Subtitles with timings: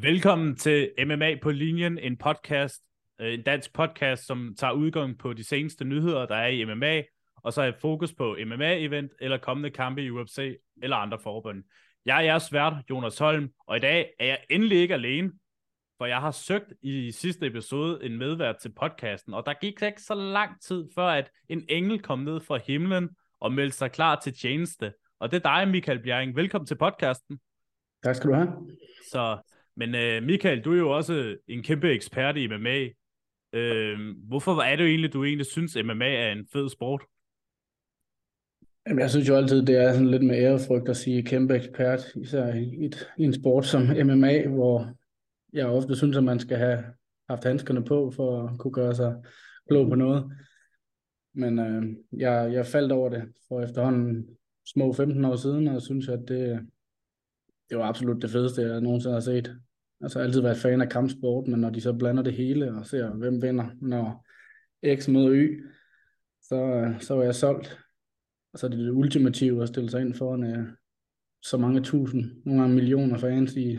[0.00, 2.82] Velkommen til MMA på linjen, en podcast,
[3.20, 7.02] øh, en dansk podcast, som tager udgang på de seneste nyheder, der er i MMA,
[7.36, 11.64] og så er fokus på MMA-event eller kommende kampe i UFC eller andre forbund.
[12.06, 15.32] Jeg er jeres vært, Jonas Holm, og i dag er jeg endelig ikke alene,
[15.98, 20.02] for jeg har søgt i sidste episode en medvært til podcasten, og der gik ikke
[20.02, 23.08] så lang tid før, at en engel kom ned fra himlen
[23.40, 24.92] og meldte sig klar til tjeneste.
[25.20, 26.36] Og det er dig, Michael Bjerring.
[26.36, 27.40] Velkommen til podcasten.
[28.04, 28.48] Tak skal du have.
[29.10, 29.38] Så
[29.76, 32.88] men øh, Michael, du er jo også en kæmpe ekspert i MMA.
[33.52, 33.98] Øh,
[34.28, 37.02] hvorfor er det jo egentlig, du egentlig synes, MMA er en fed sport?
[38.86, 42.14] Jamen, jeg synes jo altid, det er sådan lidt med ærefrygt at sige kæmpe ekspert,
[42.14, 44.96] især i, et, i en sport som MMA, hvor
[45.52, 46.84] jeg ofte synes, at man skal have
[47.28, 49.14] haft handskerne på for at kunne gøre sig
[49.68, 50.32] klog på noget.
[51.34, 54.28] Men øh, jeg, jeg faldt over det for efterhånden
[54.66, 56.68] små 15 år siden, og synes, at det,
[57.72, 59.56] det var absolut det fedeste, jeg nogensinde har set.
[60.00, 62.72] Altså jeg har altid været fan af kampsport, men når de så blander det hele
[62.72, 64.26] og ser, hvem vinder, når
[64.96, 65.64] X møder Y,
[66.42, 67.78] så, så var jeg solgt.
[68.52, 70.66] Og så er det det ultimative at stille sig ind foran uh,
[71.42, 73.78] så mange tusind, nogle gange millioner fans i,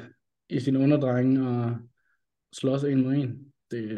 [0.49, 1.75] i sin underdreng og
[2.53, 3.29] slås en mod en.
[3.71, 3.89] Det,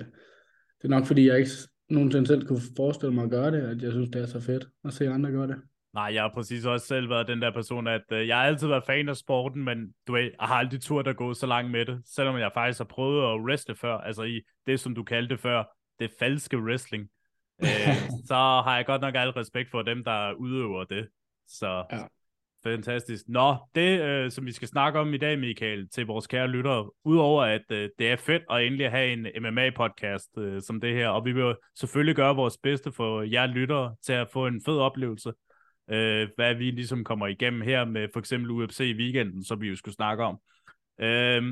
[0.82, 1.52] det er nok fordi, jeg ikke
[1.90, 4.68] nogensinde selv kunne forestille mig at gøre det, at jeg synes, det er så fedt
[4.86, 5.58] at se andre gøre det.
[5.96, 8.68] Nej, jeg har præcis også selv været den der person, at øh, jeg har altid
[8.68, 11.72] været fan af sporten, men du ved, jeg har aldrig turt at gå så langt
[11.72, 15.04] med det, selvom jeg faktisk har prøvet at wrestle før, altså i det, som du
[15.04, 15.64] kaldte det før,
[16.00, 17.10] det falske wrestling.
[17.62, 17.96] øh,
[18.28, 21.08] så har jeg godt nok alt respekt for dem, der udøver det.
[21.48, 21.98] Så ja.
[22.64, 23.24] fantastisk.
[23.28, 26.92] Nå, det øh, som vi skal snakke om i dag, Michael, til vores kære lyttere,
[27.04, 31.10] udover at øh, det er fedt at endelig have en MMA-podcast øh, som det her,
[31.10, 34.78] og vi vil selvfølgelig gøre vores bedste for jer lyttere til at få en fed
[34.78, 35.34] oplevelse
[35.90, 39.68] øh, hvad vi ligesom kommer igennem her med for eksempel UFC i weekenden, som vi
[39.68, 40.40] jo skulle snakke om.
[41.00, 41.44] Øh,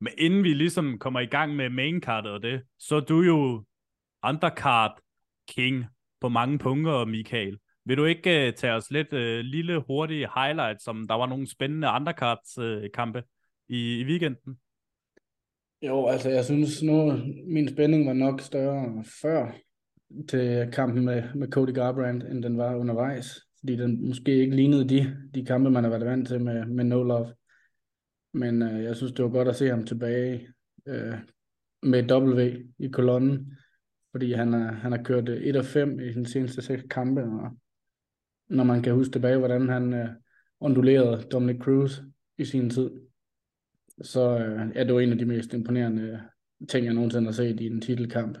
[0.00, 3.64] men inden vi ligesom kommer i gang med maincardet og det, så er du jo
[4.24, 5.00] undercard
[5.48, 5.84] king
[6.20, 7.58] på mange punkter, Michael.
[7.84, 11.50] Vil du ikke uh, tage os lidt uh, lille hurtige highlights, som der var nogle
[11.50, 13.22] spændende undercards uh,
[13.68, 14.58] i, i weekenden?
[15.82, 17.12] Jo, altså jeg synes nu,
[17.46, 19.52] min spænding var nok større før
[20.28, 24.88] til kampen med, med Cody Garbrandt, end den var undervejs fordi den måske ikke lignede
[24.88, 27.34] de, de kampe, man har været vant til med, med No Love.
[28.32, 30.48] Men øh, jeg synes, det var godt at se ham tilbage
[30.86, 31.14] øh,
[31.82, 32.40] med W
[32.78, 33.56] i kolonnen,
[34.10, 37.22] fordi han, er, han har kørt øh, 1 af 5 i sin seneste seks kampe,
[37.22, 37.56] og
[38.48, 40.08] når man kan huske tilbage, hvordan han øh,
[40.60, 42.00] ondulerede Dominic Cruz
[42.38, 42.90] i sin tid,
[44.02, 46.18] så øh, er det jo en af de mest imponerende øh,
[46.68, 48.38] ting, jeg nogensinde har set i en titelkamp.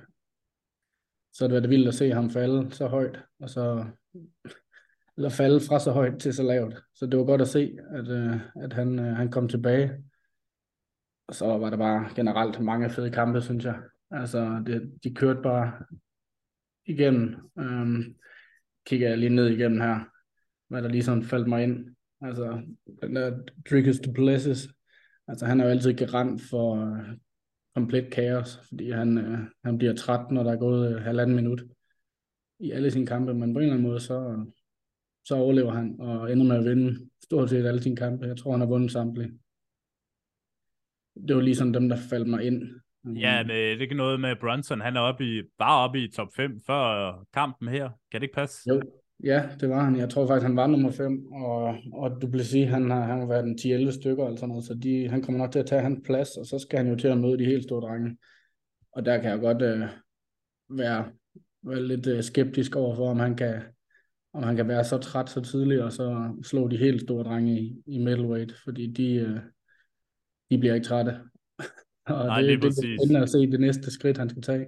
[1.32, 3.84] Så det var det vildt at se ham falde så højt, og så
[5.20, 6.74] eller falde fra så højt til så lavt.
[6.94, 9.92] Så det var godt at se, at, øh, at han, øh, han kom tilbage.
[11.28, 13.78] Og så var der bare generelt mange fede kampe, synes jeg.
[14.10, 15.72] Altså, det, de kørte bare
[16.86, 17.36] igennem.
[17.58, 18.16] Øhm,
[18.86, 20.00] kigger jeg lige ned igennem her,
[20.68, 21.96] hvad der ligesom faldt mig ind.
[22.20, 22.62] Altså,
[23.02, 23.38] den der
[23.70, 24.68] Drickus Duplessis,
[25.28, 27.16] altså han er jo altid garant for øh,
[27.74, 31.62] komplet kaos, fordi han, øh, han bliver træt, når der er gået øh, halvanden minut
[32.58, 34.46] i alle sine kampe, men på en eller anden måde, så,
[35.24, 38.26] så overlever han og ender med at vinde stort set alle sine kampe.
[38.26, 39.32] Jeg tror, han har vundet samtlige.
[41.28, 42.62] Det var lige sådan dem, der faldt mig ind.
[43.04, 44.80] Ja, men det er ikke noget med Brunson.
[44.80, 47.90] Han er oppe i, bare oppe i top 5 før kampen her.
[48.10, 48.58] Kan det ikke passe?
[48.68, 48.82] Jo,
[49.24, 49.96] ja, det var han.
[49.96, 53.44] Jeg tror faktisk, han var nummer 5, og, og Duplessis, han har, han har været
[53.44, 56.36] en 10-11 stykker, altså noget, så de, han kommer nok til at tage hans plads,
[56.36, 58.16] og så skal han jo til at møde de helt store drenge.
[58.92, 59.80] Og der kan jeg godt øh,
[60.70, 61.04] være,
[61.62, 63.62] være lidt øh, skeptisk over for, om han kan,
[64.32, 67.60] om han kan være så træt så tidligt, og så slå de helt store drenge
[67.60, 69.38] i, i middleweight, fordi de, øh,
[70.50, 71.10] de bliver ikke trætte.
[72.06, 74.66] og Nej, det, det er spændende at se det næste skridt, han skal tage.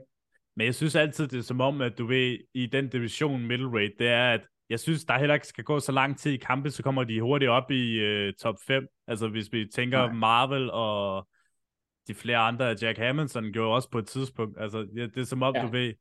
[0.56, 3.92] Men jeg synes altid, det er som om, at du ved, i den division middleweight,
[3.98, 4.40] det er, at
[4.70, 7.20] jeg synes, der heller ikke skal gå så lang tid i kampe, så kommer de
[7.20, 8.86] hurtigt op i øh, top 5.
[9.06, 10.12] Altså hvis vi tænker Nej.
[10.12, 11.28] Marvel og
[12.08, 14.60] de flere andre, Jack Hamilton gjorde også på et tidspunkt.
[14.60, 15.62] Altså ja, det er som om, ja.
[15.62, 15.92] du ved,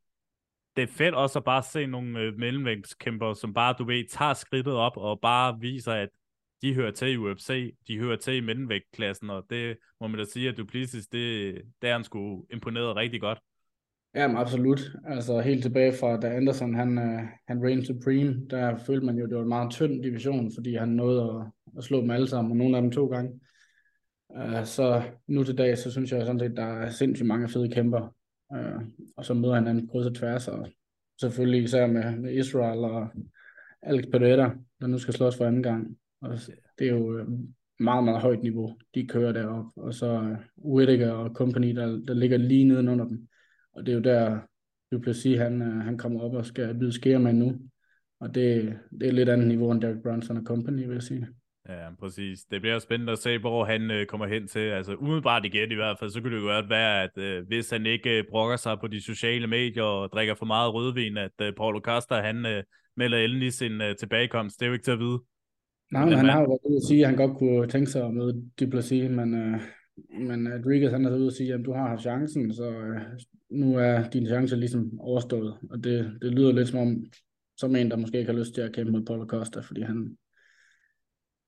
[0.76, 4.34] det er fedt også at bare se nogle øh, mellemvægtskæmper, som bare, du ved, tager
[4.34, 6.10] skridtet op og bare viser, at
[6.62, 10.26] de hører til i UFC, de hører til i mellemvægtklassen, og det må man da
[10.26, 13.40] sige, at Duplicis, det, det er han sgu imponeret rigtig godt.
[14.16, 14.82] Jamen absolut.
[15.08, 19.26] Altså helt tilbage fra da Anderson han, øh, han reigned supreme, der følte man jo,
[19.26, 22.52] det var en meget tynd division, fordi han nåede at, at slå dem alle sammen,
[22.52, 23.40] og nogle af dem to gange.
[24.30, 27.70] Uh, så nu til dag, så synes jeg sådan set, der er sindssygt mange fede
[27.70, 28.14] kæmper.
[28.56, 28.82] Øh,
[29.18, 30.68] og så møder han anden kryds og tværs, og
[31.20, 33.08] selvfølgelig især med, med Israel og
[33.82, 35.98] Alex Pereira, der nu skal slås for anden gang.
[36.22, 36.30] Og
[36.80, 37.28] det er jo øh,
[37.80, 42.14] meget, meget højt niveau, de kører derop, og så øh, Whittaker og company, der, der
[42.14, 43.28] ligger lige nedenunder dem.
[43.74, 44.40] Og det er jo der,
[44.92, 47.60] Duplessis, han, øh, han kommer op og skal byde skære med nu.
[48.20, 51.28] Og det, det er lidt andet niveau end Derek Brunson og company, vil jeg sige.
[51.70, 52.40] Ja, præcis.
[52.52, 54.60] Det bliver spændende at se, hvor han øh, kommer hen til.
[54.60, 57.70] Altså umiddelbart igen i hvert fald, så kunne det jo godt være, at øh, hvis
[57.70, 61.32] han ikke øh, brokker sig på de sociale medier og drikker for meget rødvin, at
[61.42, 62.64] øh, Paulo Costa, han øh,
[62.98, 64.60] melder endelig sin øh, tilbagekomst.
[64.60, 65.20] Det er jo ikke til at vide.
[65.92, 68.06] Nej, men han har jo været ude at sige, at han godt kunne tænke sig
[68.06, 69.60] at møde Duplessis, men, øh,
[70.20, 73.02] men Rodriguez han er ude at sige, at du har haft chancen, så øh,
[73.50, 75.58] nu er din chance ligesom overstået.
[75.70, 77.06] Og det, det lyder lidt som om,
[77.58, 80.18] som en, der måske ikke har lyst til at kæmpe mod Paulo Costa, fordi han,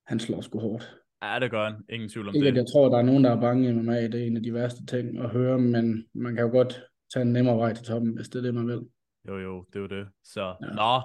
[0.08, 0.98] han slår sgu hårdt.
[1.24, 1.76] Ja, det gør han.
[1.90, 2.52] Ingen tvivl om ikke, det.
[2.52, 4.02] At jeg tror, der er nogen, der er bange i MMA.
[4.02, 6.82] Det er en af de værste ting at høre, men man kan jo godt
[7.14, 8.82] tage en nemmere vej til toppen, hvis det er det, man vil.
[9.28, 10.08] Jo, jo, det er jo det.
[10.24, 10.74] Så, ja.
[10.76, 11.02] nå,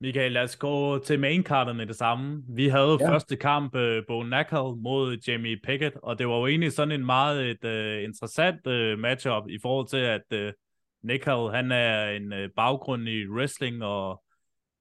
[0.00, 2.42] Michael, lad os gå til maincardet med det samme.
[2.48, 3.10] Vi havde ja.
[3.10, 7.06] første kamp, uh, Bo Nakal mod Jamie Pickett, og det var jo egentlig sådan en
[7.06, 10.52] meget et, uh, interessant uh, matchup i forhold til, at uh,
[11.02, 14.22] Nakal, han er en uh, baggrund i wrestling, og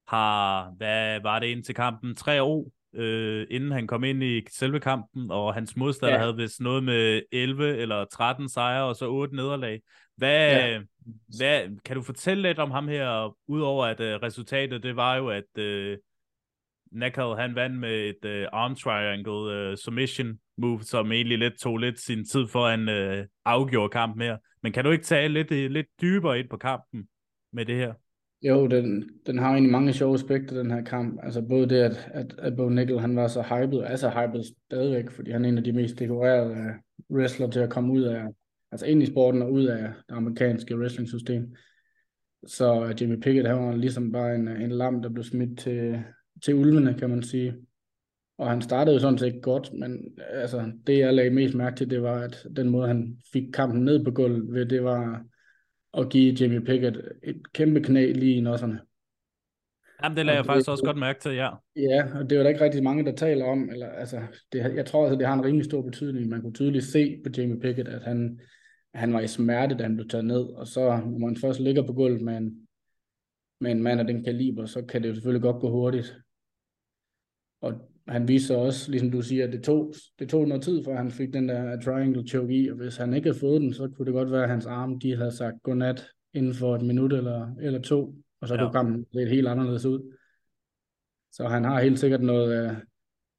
[0.08, 4.80] har, hvad var det indtil kampen, tre år, uh, inden han kom ind i selve
[4.80, 6.22] kampen, og hans modstander ja.
[6.22, 9.82] havde vist noget med 11 eller 13 sejre, og så 8 nederlag.
[10.16, 10.82] Hvad, ja.
[11.38, 15.30] hvad, kan du fortælle lidt om ham her, udover at uh, resultatet, det var jo,
[15.30, 15.98] at uh,
[16.92, 21.78] Nakal, han vandt med et uh, arm triangle uh, submission move, som egentlig lidt tog
[21.78, 24.38] lidt sin tid for han uh, afgjorde kampen her.
[24.64, 27.08] Men kan du ikke tage lidt, lidt dybere ind på kampen
[27.54, 27.94] med det her?
[28.44, 31.20] Jo, den, den har egentlig mange sjove aspekter, den her kamp.
[31.24, 34.10] Altså både det, at, at, at Bo Nickel, han var så hyped, og er så
[34.10, 36.74] hyped stadigvæk, fordi han er en af de mest dekorerede
[37.10, 38.26] wrestler til at komme ud af,
[38.72, 41.56] altså ind i sporten og ud af det amerikanske wrestling-system.
[42.48, 45.60] Så øh, Jimmy Pickett, han var ligesom bare en, øh, en lam, der blev smidt
[45.60, 46.04] til,
[46.46, 47.54] til ulvene, kan man sige.
[48.38, 51.76] Og han startede jo sådan set godt, men øh, altså, det jeg lagde mest mærke
[51.76, 55.26] til, det var, at den måde, han fik kampen ned på gulvet ved, det var
[55.98, 58.80] at give Jimmy Pickett et kæmpe knæ lige i nosserne.
[60.04, 61.50] Jamen, det lader jeg faktisk også godt mærke til, ja.
[61.76, 64.76] Ja, og det er jo da ikke rigtig mange, der taler om, eller altså, det,
[64.76, 66.30] jeg tror altså, det har en rimelig stor betydning.
[66.30, 68.40] Man kunne tydeligt se på Jamie Pickett, at han,
[68.94, 71.88] han var i smerte, da han blev taget ned, og så når man først ligger
[71.88, 72.68] på gulvet med en,
[73.62, 76.18] med en mand af den kaliber, så kan det jo selvfølgelig godt gå hurtigt.
[77.62, 80.96] Og han viste også, ligesom du siger, at det tog, det tog noget tid, før
[80.96, 83.88] han fik den der triangle choke i, og hvis han ikke havde fået den, så
[83.88, 87.14] kunne det godt være, at hans arme de havde sagt godnat inden for et minut
[87.14, 88.62] eller, eller to, og så ja.
[88.62, 90.14] kunne kampen lidt helt anderledes ud.
[91.32, 92.78] Så han har helt sikkert noget, uh,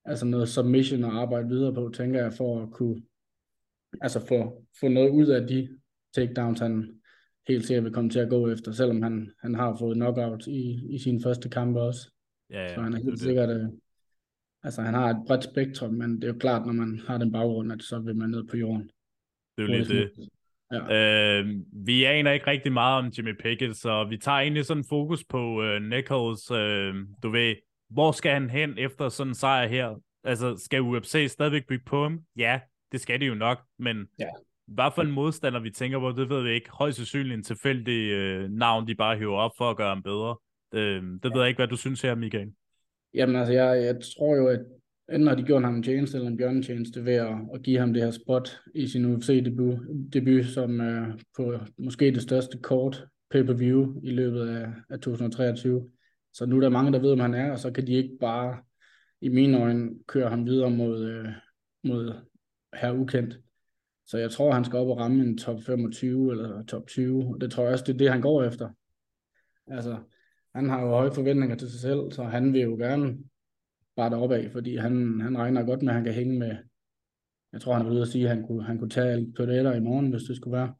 [0.05, 3.02] altså noget submission at arbejde videre på, tænker jeg, for at kunne
[4.00, 5.69] altså få, få noget ud af de
[6.14, 7.00] takedowns, han
[7.49, 10.94] helt sikkert vil komme til at gå efter, selvom han, han har fået knockout i,
[10.94, 12.11] i sine første kampe også.
[12.50, 13.69] Ja, ja, så han er helt sikkert, uh,
[14.64, 17.32] altså han har et bredt spektrum, men det er jo klart, når man har den
[17.32, 18.90] baggrund, at så vil man ned på jorden.
[19.56, 20.28] Det er jo lidt det.
[20.72, 21.40] Ja.
[21.40, 25.25] Øh, vi aner ikke rigtig meget om Jimmy Pickett, så vi tager egentlig sådan fokus
[25.25, 26.50] på øh, Nichols.
[26.50, 27.55] Øh, du ved,
[27.90, 30.00] hvor skal han hen efter sådan en sejr her?
[30.25, 32.20] Altså, skal UFC stadigvæk bygge på ham?
[32.37, 32.61] Ja,
[32.93, 34.28] det skal de jo nok, men ja.
[34.66, 36.70] hvad for en modstander vi tænker på, det ved vi ikke.
[36.70, 40.37] Højst sandsynligt en tilfældig øh, navn, de bare hiver op for at gøre ham bedre.
[40.75, 41.28] Øh, det ja.
[41.28, 42.52] ved jeg ikke, hvad du synes her, Michael.
[43.14, 44.61] Jamen altså, jeg, jeg tror jo, at
[45.12, 47.92] enten har de gjort ham en tjeneste eller en bjørnetjeneste ved at, at give ham
[47.92, 49.78] det her spot i sin UFC-debut,
[50.12, 55.90] debut, som er på måske det største kort pay-per-view i løbet af, af 2023.
[56.33, 58.16] Så nu er der mange, der ved, om han er, og så kan de ikke
[58.21, 58.59] bare,
[59.21, 61.28] i mine øjne, køre ham videre mod, øh,
[61.85, 62.14] mod
[62.75, 63.40] her ukendt.
[64.06, 67.40] Så jeg tror, han skal op og ramme en top 25 eller top 20, og
[67.40, 68.68] det tror jeg også, det er det, han går efter.
[69.66, 69.99] Altså,
[70.54, 73.18] han har jo høje forventninger til sig selv, så han vil jo gerne
[73.96, 76.56] bare deroppe af, fordi han, han regner godt med, at han kan hænge med,
[77.52, 79.76] jeg tror, han vil ude at sige, at han kunne, han kunne tage på det
[79.76, 80.75] i morgen, hvis det skulle være.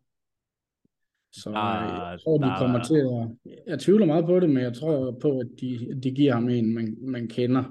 [1.33, 2.59] Så ah, jeg tror, de der...
[2.59, 3.53] kommer til at...
[3.67, 6.75] Jeg tvivler meget på det, men jeg tror på, at de, de giver ham en,
[6.75, 7.65] man, man kender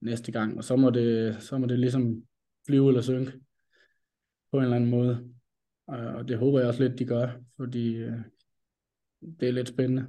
[0.00, 2.22] næste gang, og så må, det, så må det ligesom
[2.66, 3.32] flyve eller synke
[4.50, 5.30] på en eller anden måde.
[5.86, 8.18] Og det håber jeg også lidt, de gør, fordi øh,
[9.40, 10.06] det er lidt spændende.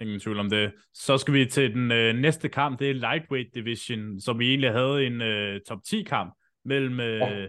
[0.00, 0.72] Ingen tvivl om det.
[0.94, 4.72] Så skal vi til den øh, næste kamp, det er Lightweight Division, som vi egentlig
[4.72, 6.34] havde en øh, top 10 kamp
[6.64, 7.48] mellem øh, oh.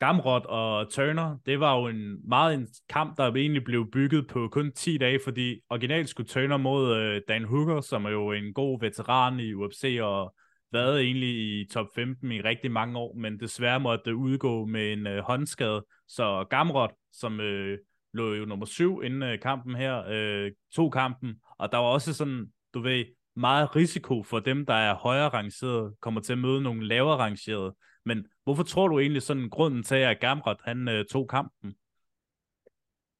[0.00, 1.36] Gamrot og Turner.
[1.46, 5.20] Det var jo en meget en kamp, der egentlig blev bygget på kun 10 dage,
[5.24, 9.54] fordi originalt skulle Turner mod øh, Dan Hooker, som er jo en god veteran i
[9.54, 10.34] UFC og
[10.72, 15.06] været egentlig i top 15 i rigtig mange år, men desværre måtte udgå med en
[15.06, 15.84] øh, håndskade.
[16.08, 17.78] Så Gamrot, som øh,
[18.12, 22.14] lå jo nummer syv inden øh, kampen her, øh, to kampen, og der var også
[22.14, 23.04] sådan, du ved,
[23.36, 27.74] meget risiko for dem, der er højere rangeret, kommer til at møde nogle lavere rangerede.
[28.04, 31.74] Men hvorfor tror du egentlig sådan grunden til, at Gamrat han øh, tog kampen?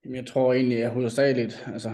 [0.05, 1.93] Jamen, jeg tror egentlig, at hovedsageligt, altså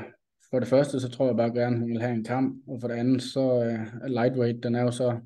[0.50, 2.78] for det første, så tror jeg bare gerne, at han vil have en kamp, og
[2.80, 5.20] for det andet, så øh, lightweight, den er jo så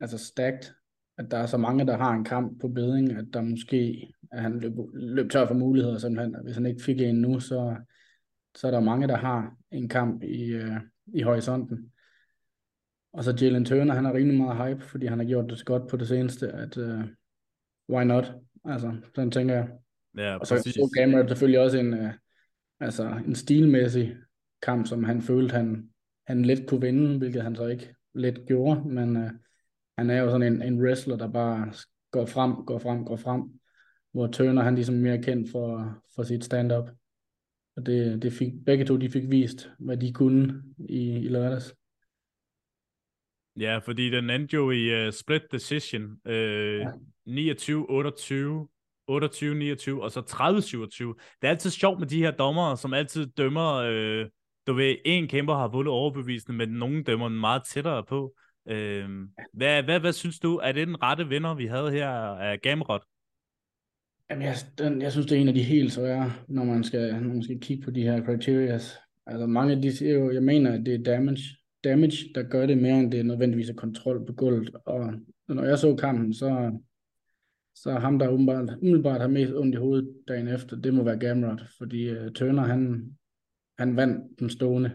[0.00, 0.70] altså stacked,
[1.18, 4.42] at der er så mange, der har en kamp på beding, at der måske, at
[4.42, 6.36] han løb, løb tør for muligheder, simpelthen.
[6.44, 7.76] Hvis han ikke fik en nu, så,
[8.54, 10.76] så er der mange, der har en kamp i, uh,
[11.14, 11.92] i horisonten.
[13.12, 15.64] Og så Jalen Turner, han har rimelig meget hype, fordi han har gjort det så
[15.64, 17.00] godt på det seneste, at uh,
[17.88, 18.34] why not?
[18.64, 19.68] Altså, sådan tænker jeg.
[20.18, 22.10] Ja, og så, så Cameron selvfølgelig også en, uh,
[22.80, 24.16] altså en stilmæssig
[24.62, 25.88] kamp, som han følte, han,
[26.26, 29.30] han let kunne vinde, hvilket han så ikke let gjorde, men uh,
[29.98, 31.72] han er jo sådan en, en wrestler, der bare
[32.10, 33.42] går frem, går frem, går frem,
[34.12, 36.90] hvor Turner han ligesom mere kendt for, for sit stand-up.
[37.76, 41.74] Og det, det fik, begge to de fik vist, hvad de kunne i, i lørdags.
[43.60, 46.02] Ja, fordi den endte jo i uh, split decision.
[46.24, 46.90] Uh, ja.
[47.28, 47.32] 29-28,
[49.10, 51.36] 28-29 og så 30-27.
[51.40, 54.26] Det er altid sjovt med de her dommere, som altid dømmer, øh,
[54.66, 58.34] du ved, en kæmper har vundet overbevisende, men nogen dømmer den meget tættere på.
[58.68, 59.08] Øh,
[59.52, 63.02] hvad, hvad, hvad synes du, er det den rette vinder, vi havde her af Gamrot?
[64.30, 67.12] Jamen, jeg, den, jeg synes, det er en af de helt svære, når man skal,
[67.22, 68.78] når man skal kigge på de her criteria.
[69.26, 72.66] Altså mange af de siger jo, jeg mener, at det er damage, damage, der gør
[72.66, 74.70] det mere, end det er nødvendigvis er kontrol på gulvet.
[74.86, 75.12] Og
[75.48, 76.78] når jeg så kampen, så,
[77.74, 81.18] så ham, der umiddelbart, umiddelbart har mest ondt i hovedet dagen efter, det må være
[81.18, 83.12] Gamrot, fordi uh, Turner, han,
[83.78, 84.92] han vandt den stående.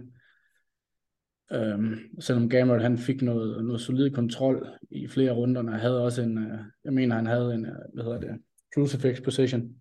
[1.53, 6.21] Øhm, selvom Gamrot, han fik noget, noget solid kontrol i flere runder, og havde også
[6.21, 8.41] en, øh, jeg mener, han havde en, øh, hvad hedder det,
[8.73, 9.75] crucifix position,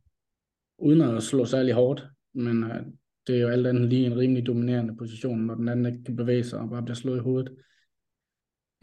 [0.78, 2.86] uden at slå særlig hårdt, men øh,
[3.26, 6.16] det er jo alt andet lige en rimelig dominerende position, når den anden ikke kan
[6.16, 7.56] bevæge sig og bare bliver slået i hovedet.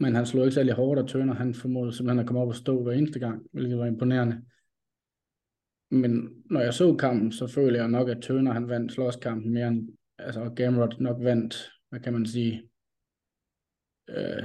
[0.00, 2.54] Men han slog ikke særlig hårdt, og Turner han formåede simpelthen at komme op og
[2.54, 4.42] stå hver eneste gang, hvilket var imponerende.
[5.90, 9.68] Men når jeg så kampen, så føler jeg nok, at Turner han vandt slåskampen mere
[9.68, 9.88] end,
[10.18, 12.68] altså og Gamrot nok vandt, hvad kan man sige,
[14.08, 14.42] øh,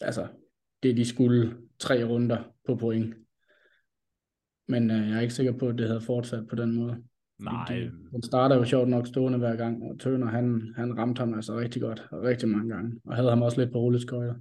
[0.00, 0.28] altså
[0.82, 3.14] det de skulle tre runder på point.
[4.68, 7.02] Men øh, jeg er ikke sikker på, at det havde fortsat på den måde.
[7.38, 7.64] Nej.
[7.68, 11.34] De, den starter jo sjovt nok stående hver gang, og Turner, han, han ramte ham
[11.34, 14.34] altså rigtig godt, rigtig mange gange, og havde ham også lidt på rulleskøjter.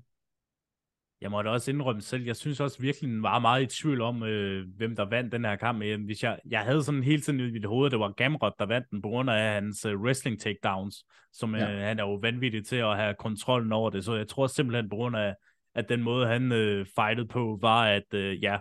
[1.21, 4.23] Jeg måtte også indrømme selv, jeg synes også virkelig, den var meget i tvivl om,
[4.23, 5.83] øh, hvem der vandt den her kamp.
[5.83, 8.65] Hvis jeg, jeg havde sådan hele tiden i mit hoved, at det var Gamrot, der
[8.65, 11.71] vandt den, på grund af hans øh, wrestling takedowns, som ja.
[11.71, 14.05] øh, han er jo vanvittig til at have kontrollen over det.
[14.05, 15.35] Så jeg tror simpelthen, på grund af,
[15.75, 18.57] at den måde, han øh, fightede på, var, at øh, ja,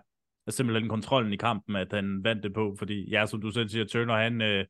[0.48, 3.84] simpelthen kontrollen i kampen, at han vandt det på, fordi ja, som du selv siger,
[3.84, 4.64] Turner, han øh,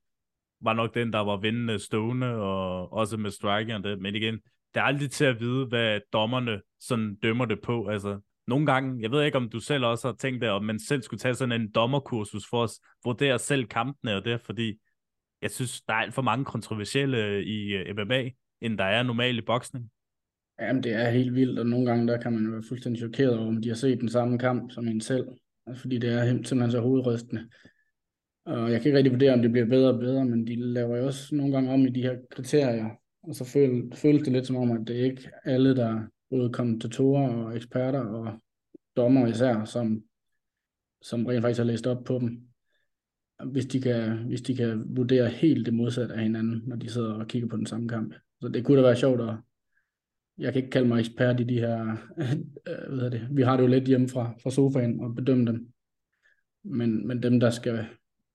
[0.60, 4.40] var nok den, der var vindende stående, og også med striking det, men igen,
[4.74, 9.02] det er aldrig til at vide, hvad dommerne sådan dømmer det på, altså nogle gange,
[9.02, 11.34] jeg ved ikke, om du selv også har tænkt det, om man selv skulle tage
[11.34, 12.70] sådan en dommerkursus for at
[13.04, 14.78] vurdere selv kampene og det, fordi
[15.42, 19.38] jeg synes, der er alt for mange kontroversielle i øh, MMA, end der er normalt
[19.38, 19.90] i boksning.
[20.60, 23.48] Jamen, det er helt vildt, og nogle gange, der kan man være fuldstændig chokeret over,
[23.48, 25.24] om de har set den samme kamp som en selv
[25.76, 27.48] fordi det er simpelthen så hovedrystende.
[28.44, 30.96] Og jeg kan ikke rigtig vurdere, om det bliver bedre og bedre, men de laver
[30.96, 32.90] jo også nogle gange om i de her kriterier,
[33.22, 36.00] og så føl, føles det lidt som om, at det er ikke alle, der
[36.30, 38.40] både kommentatorer og eksperter og
[38.96, 40.02] dommer især, som,
[41.02, 42.40] som rent faktisk har læst op på dem.
[43.46, 47.14] Hvis de, kan, hvis de kan vurdere helt det modsatte af hinanden, når de sidder
[47.14, 48.14] og kigger på den samme kamp.
[48.40, 49.34] Så det kunne da være sjovt at,
[50.38, 53.62] jeg kan ikke kalde mig ekspert i de her, øh, hvad det, vi har det
[53.62, 55.68] jo lidt hjemme fra, fra sofaen og bedømme dem.
[56.64, 57.86] Men, men dem, der skal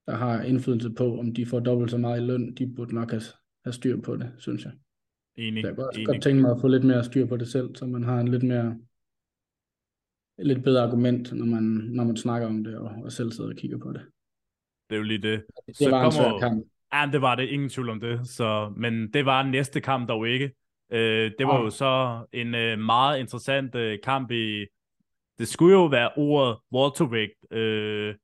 [0.06, 3.10] der har indflydelse på, om de får dobbelt så meget i løn, de burde nok
[3.10, 3.22] have,
[3.66, 4.72] have styr på det, synes jeg.
[5.36, 7.48] Enig, så jeg kan også godt tænke mig at få lidt mere styr på det
[7.48, 8.78] selv, så man har en lidt mere
[10.38, 13.56] lidt bedre argument, når man, når man snakker om det, og, og selv sidder og
[13.56, 14.00] kigger på det.
[14.90, 15.44] Det er jo lige det.
[15.66, 16.06] Det så var kommer...
[16.06, 16.66] en svær kamp.
[16.92, 18.28] Ja, det var det, ingen tvivl om det.
[18.28, 20.52] Så, men det var næste kamp dog ikke.
[20.92, 21.64] Øh, det var oh.
[21.64, 24.66] jo så en øh, meget interessant øh, kamp i,
[25.38, 28.14] det skulle jo være ordet welterweight øh,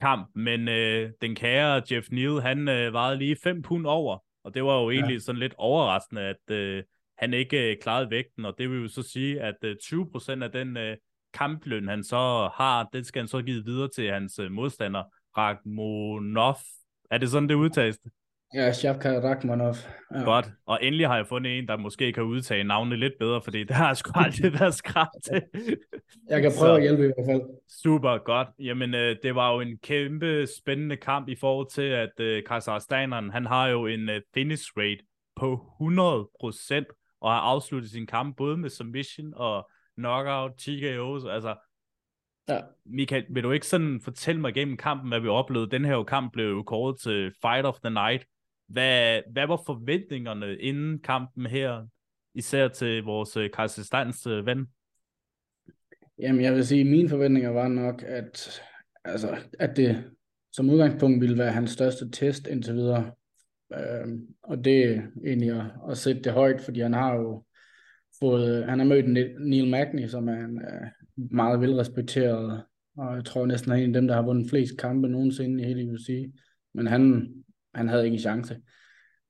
[0.00, 4.18] kamp, men øh, den kære Jeff Neal, han øh, vejede lige 5 pund over,
[4.48, 5.18] og det var jo egentlig ja.
[5.18, 6.82] sådan lidt overraskende, at øh,
[7.18, 10.52] han ikke øh, klarede vægten, og det vil jo så sige, at øh, 20% af
[10.52, 10.96] den øh,
[11.32, 15.02] kampløn, han så har, den skal han så give videre til hans øh, modstander,
[15.36, 16.56] Ragmonov.
[17.10, 17.98] Er det sådan, det udtages?
[18.54, 19.74] Ja, Shavka Rachmanov.
[20.14, 20.20] Ja.
[20.20, 20.50] Godt.
[20.66, 23.76] Og endelig har jeg fundet en, der måske kan udtage navnene lidt bedre, fordi det
[23.76, 25.42] har jeg sgu aldrig været skræmt til.
[26.28, 27.42] jeg kan prøve Så, at hjælpe i hvert fald.
[27.82, 28.48] Super, godt.
[28.58, 33.30] Jamen, øh, det var jo en kæmpe spændende kamp i forhold til, at øh, Kazakhstaneren,
[33.30, 35.00] han har jo en øh, finish rate
[35.36, 41.54] på 100%, og har afsluttet sin kamp både med submission og knockout, TKO's, altså
[42.48, 42.60] Ja.
[42.86, 45.70] Michael, vil du ikke sådan fortælle mig gennem kampen, hvad vi oplevede?
[45.70, 48.24] Den her kamp blev jo kåret til Fight of the Night.
[48.68, 51.86] Hvad, hvad var forventningerne inden kampen her,
[52.34, 54.66] især til vores øh, uh, Kajsistans øh, ven?
[56.18, 58.62] Jamen, jeg vil sige, at mine forventninger var nok, at,
[59.04, 60.04] altså, at det
[60.52, 63.10] som udgangspunkt ville være hans største test indtil videre.
[63.74, 67.44] Øhm, og det er egentlig at, at sætte det højt, fordi han har jo
[68.20, 72.62] fået, han har mødt Neil Magny, som er en uh, meget velrespekteret,
[72.96, 75.66] og jeg tror næsten er en af dem, der har vundet flest kampe nogensinde i
[75.66, 76.32] hele UFC.
[76.74, 77.34] Men han,
[77.74, 78.60] han havde ikke en chance.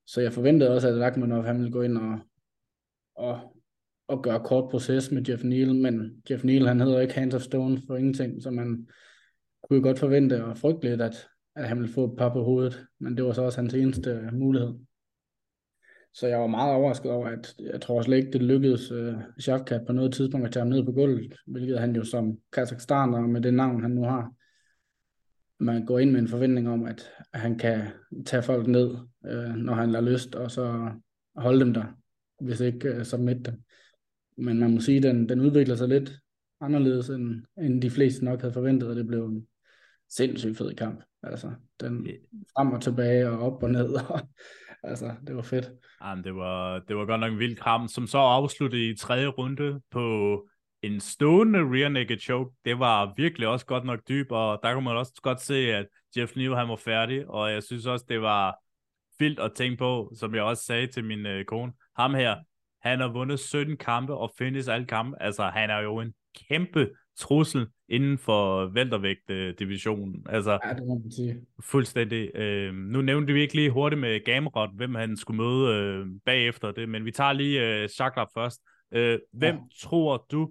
[0.07, 2.19] Så jeg forventede også, at Lachmanov han ville gå ind og,
[3.15, 3.55] og,
[4.07, 7.41] og gøre kort proces med Jeff Neal, men Jeff Neal han hedder ikke Hands of
[7.41, 8.87] Stone for ingenting, så man
[9.63, 12.85] kunne godt forvente og frygte lidt, at, at han ville få et par på hovedet,
[12.99, 14.73] men det var så også hans eneste øh, mulighed.
[16.13, 19.81] Så jeg var meget overrasket over, at jeg tror slet ikke, det lykkedes øh, Shafkat
[19.87, 23.41] på noget tidspunkt at tage ham ned på gulvet, hvilket han jo som Kazakhstaner med
[23.41, 24.33] det navn, han nu har,
[25.59, 27.87] man går ind med en forventning om, at han kan
[28.25, 30.91] tage folk ned, uh, når han har lyst, og så
[31.35, 31.85] holde dem der,
[32.41, 33.63] hvis ikke uh, submit dem.
[34.37, 36.11] Men man må sige, at den, den udvikler sig lidt
[36.61, 39.47] anderledes, end, end de fleste nok havde forventet, og det blev en
[40.09, 41.03] sindssygt fed kamp.
[41.23, 42.07] Altså, den
[42.57, 44.19] frem og tilbage og op og ned, og
[44.89, 45.71] altså, det var fedt.
[46.03, 49.27] Jamen, det var, det var godt nok en vild kamp, som så afsluttede i tredje
[49.27, 50.35] runde på
[50.83, 52.51] en stående rear naked choke.
[52.65, 55.85] Det var virkelig også godt nok dyb, og der kunne man også godt se, at
[56.17, 58.55] Jeff Neal han var færdig, og jeg synes også, det var
[59.19, 61.71] vildt at tænke på, som jeg også sagde til min øh, kone.
[61.97, 62.35] Ham her,
[62.81, 65.21] han har vundet 17 kampe og finish alle kampe.
[65.21, 66.13] Altså, han er jo en
[66.49, 70.25] kæmpe trussel inden for væltervægt-divisionen.
[70.29, 71.35] Altså, ja, det må man sige.
[71.59, 72.35] Fuldstændig.
[72.35, 76.71] Øh, nu nævnte vi ikke lige hurtigt med Gamrot, hvem han skulle møde øh, bagefter
[76.71, 78.61] det, men vi tager lige øh, Shaklap først.
[78.91, 79.61] Øh, hvem ja.
[79.87, 80.49] tror du,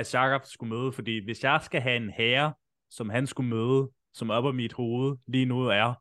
[0.00, 0.92] at Shaklap skulle møde?
[0.92, 2.52] Fordi hvis jeg skal have en herre,
[2.90, 5.94] som han skulle møde, som op af mit hoved lige nu er,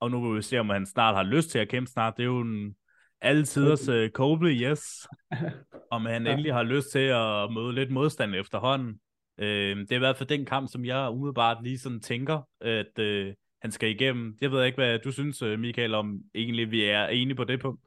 [0.00, 2.22] og nu vil vi se, om han snart har lyst til at kæmpe snart, det
[2.22, 2.74] er jo en
[3.20, 5.08] altiders uh, Kobe, yes.
[5.90, 6.32] Om han ja.
[6.32, 9.00] endelig har lyst til at møde lidt modstand efterhånden.
[9.38, 12.98] Øh, det er i hvert fald den kamp, som jeg umiddelbart lige sådan tænker, at
[12.98, 14.36] øh, han skal igennem.
[14.40, 17.60] Jeg ved ikke, hvad du synes, øh, Michael, om egentlig vi er enige på det
[17.60, 17.80] punkt.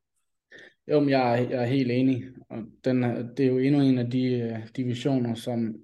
[0.88, 2.24] Jo, men jeg, er, jeg er helt enig.
[2.50, 3.04] Og den,
[3.38, 5.76] det er jo endnu en af de øh, divisioner, som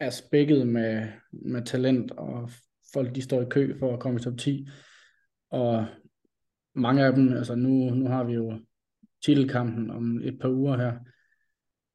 [0.00, 2.50] er spækket med, med talent, og
[2.92, 4.68] folk de står i kø for at komme i top 10.
[5.50, 5.86] Og
[6.74, 8.60] mange af dem, altså nu, nu har vi jo
[9.24, 10.92] titelkampen om et par uger her,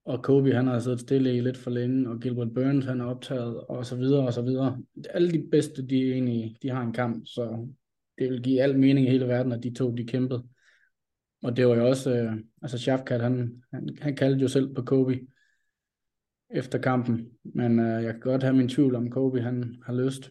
[0.05, 3.05] og Kobe han har siddet stille i lidt for længe, og Gilbert Burns han er
[3.05, 4.81] optaget, og så videre, og så videre.
[5.09, 7.67] Alle de bedste, de, egentlig, de har en kamp, så
[8.17, 10.43] det vil give al mening i hele verden, at de to, de kæmpede.
[11.45, 14.81] Og det var jo også, øh, altså Shafkat, han, han, han kaldte jo selv på
[14.81, 15.19] Kobe
[16.49, 20.29] efter kampen, men øh, jeg kan godt have min tvivl om Kobe, han har lyst.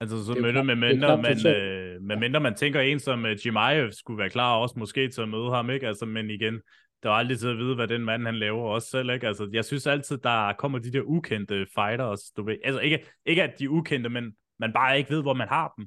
[0.00, 3.92] Altså så med, med, mindre, man, øh, med mindre man tænker en som uh, Jimaev
[3.92, 5.86] skulle være klar også måske til at møde ham, ikke?
[5.86, 6.54] Altså, men igen,
[7.02, 9.26] det var aldrig til at vide, hvad den mand han laver også selv, ikke?
[9.26, 12.56] Altså, jeg synes altid, der kommer de der ukendte fighters, du ved.
[12.64, 15.74] Altså, ikke, ikke at de er ukendte, men man bare ikke ved, hvor man har
[15.76, 15.86] dem.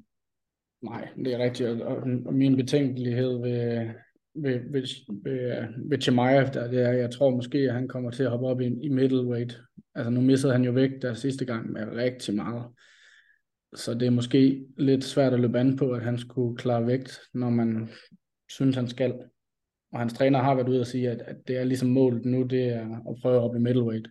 [0.81, 3.89] Nej, det er rigtigt, og, og min betænkelighed ved,
[4.35, 4.83] ved, ved,
[5.23, 8.47] ved, ved Chimaev, der, det er, jeg tror måske, at han kommer til at hoppe
[8.47, 9.61] op i, i middleweight.
[9.95, 12.63] Altså, nu missede han jo væk der sidste gang med rigtig meget.
[13.75, 17.19] Så det er måske lidt svært at løbe an på, at han skulle klare vægt,
[17.33, 17.89] når man
[18.49, 19.13] synes, han skal.
[19.91, 22.43] Og hans træner har været ude og sige, at, at det er ligesom målet nu,
[22.43, 24.09] det er at prøve op i middleweight.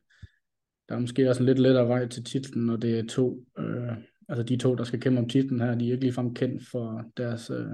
[0.88, 3.92] Der er måske også en lidt lettere vej til titlen, når det er to, øh,
[4.28, 7.04] altså de to, der skal kæmpe om titlen her, de er ikke ligefrem kendt for
[7.16, 7.72] deres, øh,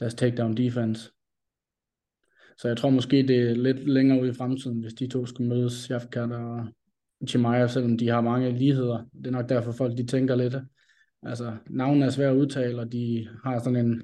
[0.00, 1.10] deres takedown defense.
[2.58, 5.48] Så jeg tror måske, det er lidt længere ude i fremtiden, hvis de to skulle
[5.48, 6.66] mødes, Shafkat og
[7.28, 9.04] Chimaev, selvom de har mange ligheder.
[9.18, 10.54] Det er nok derfor, folk de tænker lidt.
[11.22, 14.02] Altså, navnene er svære at udtale, og de har sådan en,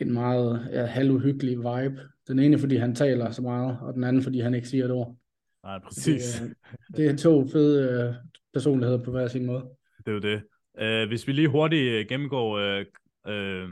[0.00, 2.00] en meget ja, halvuhyggelig vibe.
[2.28, 4.90] Den ene, fordi han taler så meget, og den anden, fordi han ikke siger et
[4.90, 5.16] ord.
[5.64, 6.40] Nej, præcis.
[6.40, 6.56] Det,
[6.96, 8.14] det er to fede uh,
[8.52, 9.64] personligheder på hver sin måde.
[9.98, 10.42] Det er jo det.
[10.80, 12.84] Uh, hvis vi lige hurtigt øh, gennemgår uh,
[13.28, 13.68] uh,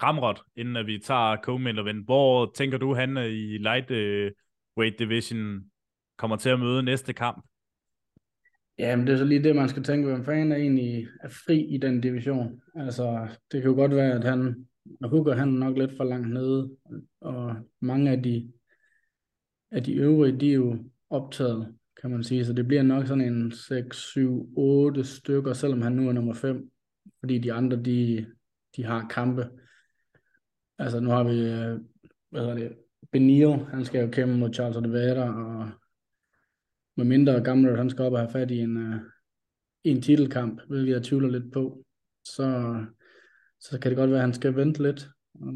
[0.00, 4.32] Kramrot, inden at vi tager co-main event, hvor tænker du, han øh, i light øh,
[4.78, 5.60] weight division
[6.18, 7.44] kommer til at møde næste kamp?
[8.78, 11.28] Ja, men det er så lige det, man skal tænke, hvem fanden er egentlig er
[11.28, 12.60] fri i den division.
[12.74, 14.66] Altså, det kan jo godt være, at han
[15.00, 16.70] og Hooker han er nok lidt for langt nede,
[17.20, 18.52] og mange af de,
[19.70, 23.32] af de øvrige, de er jo optaget, kan man sige, så det bliver nok sådan
[23.32, 26.70] en 6, 7, 8 stykker, selvom han nu er nummer 5,
[27.20, 28.26] fordi de andre, de,
[28.76, 29.48] de har kampe.
[30.80, 31.80] Altså nu har vi, øh,
[32.30, 32.76] hvad hedder det,
[33.12, 35.70] Benio, han skal jo kæmpe mod Charles Oliveira, og
[36.96, 39.00] med mindre gamle, han skal op og have fat i en, uh,
[39.84, 41.84] i en titelkamp, hvilket jeg tvivler lidt på,
[42.24, 42.76] så,
[43.60, 45.08] så kan det godt være, at han skal vente lidt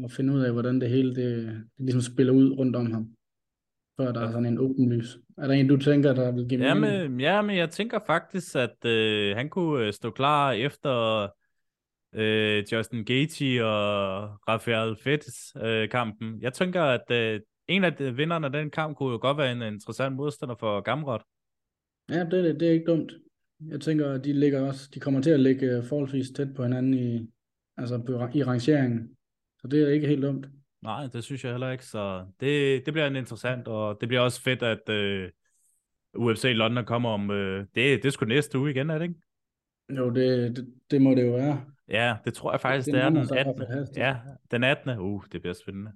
[0.03, 3.07] og finde ud af, hvordan det hele det, det ligesom spiller ud rundt om ham,
[3.97, 5.17] før der er sådan en åbenlys.
[5.37, 7.11] Er der en, du tænker, der vil give ja, mening?
[7.11, 11.27] men, ja, men jeg tænker faktisk, at øh, han kunne øh, stå klar efter
[12.15, 16.41] øh, Justin Gaethje og Rafael Fettis øh, kampen.
[16.41, 19.51] Jeg tænker, at øh, en af de vinderne af den kamp kunne jo godt være
[19.51, 21.21] en interessant modstander for Gamrot.
[22.09, 23.11] Ja, det, det er ikke dumt.
[23.69, 26.63] Jeg tænker, at de, ligger også, de kommer til at ligge øh, forholdsvis tæt på
[26.63, 27.29] hinanden i,
[27.77, 27.95] altså
[28.33, 29.09] i rangeringen.
[29.61, 30.47] Så det er ikke helt dumt.
[30.81, 31.85] Nej, det synes jeg heller ikke.
[31.85, 35.29] Så det, det bliver en interessant, og det bliver også fedt, at øh,
[36.15, 37.31] UFC London kommer om...
[37.31, 39.19] Øh, det, det er sgu næste uge igen, er det ikke?
[39.97, 41.65] Jo, det, det, det må det jo være.
[41.89, 43.61] Ja, det tror jeg faktisk, det, er den sig i hvert 18.
[43.67, 43.97] fald hastigt.
[43.97, 44.15] Ja,
[44.51, 44.99] den 18.
[44.99, 45.91] Uh, det bliver spændende.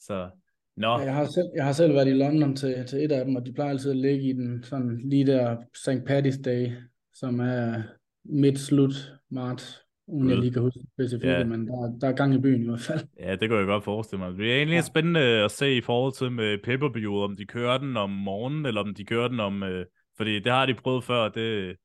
[0.00, 0.30] Så,
[0.76, 3.24] nå, Ja, Jeg har, selv, jeg har selv været i London til, til et af
[3.24, 5.88] dem, og de plejer altid at ligge i den sådan lige der St.
[6.10, 6.72] Paddy's Day,
[7.12, 7.82] som er
[8.24, 8.94] midt-slut
[9.30, 11.44] marts, uden jeg lige kan huske specifikt, Ja.
[11.44, 13.00] men der, der er gang i byen i hvert fald.
[13.20, 14.38] ja, det kan jeg godt forestille mig.
[14.38, 14.76] Det er egentlig Ja.
[14.76, 14.82] ja.
[14.82, 18.80] spændende at se i forhold til med per om de kører den om morgenen, eller
[18.80, 19.62] om de kører den om...
[19.62, 21.76] Øh, fordi det har de prøvet før, det,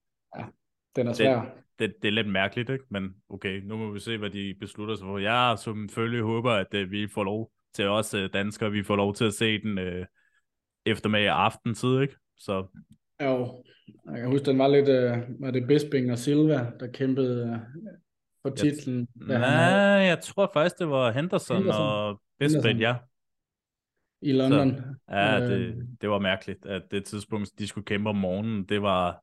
[0.96, 1.56] Den er svær.
[1.80, 2.84] Det, det er lidt mærkeligt, ikke?
[2.90, 5.18] Men okay, nu må vi se, hvad de beslutter sig for.
[5.18, 8.96] Jeg som følge håber, at øh, vi får lov til os øh, danskere, vi får
[8.96, 10.06] lov til at se den øh,
[10.86, 12.16] eftermiddag og aftentid, ikke?
[12.38, 12.66] Så
[13.22, 13.64] Jo,
[14.12, 17.58] jeg kan huske, den var lidt, øh, var det Bisping og Silva, der kæmpede øh,
[18.42, 19.08] for titlen.
[19.22, 21.82] han nej, havde- jeg tror faktisk, det var Henderson, Henderson.
[21.86, 22.80] og Bisping, Henderson.
[22.82, 22.96] ja.
[24.22, 24.82] I London.
[25.10, 28.82] Ja, Øh, det, det var mærkeligt, at det tidspunkt, de skulle kæmpe om morgenen, det
[28.82, 29.22] var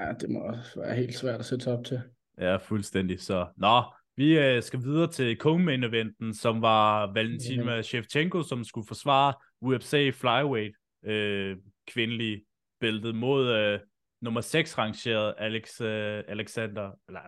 [0.00, 2.00] Ja, det må også være helt svært at sætte sig op til.
[2.38, 3.20] ja, fuldstændig.
[3.20, 3.82] Så, nå,
[4.16, 10.14] vi øh, skal videre til co-main eventen, som var Valentina Shevchenko, som skulle forsvare UFC
[10.14, 12.44] Flyweight øh, kvindelige
[12.80, 13.78] bæltet mod øh,
[14.20, 17.20] nummer 6 rangeret Alex, øh, Alexander, eller,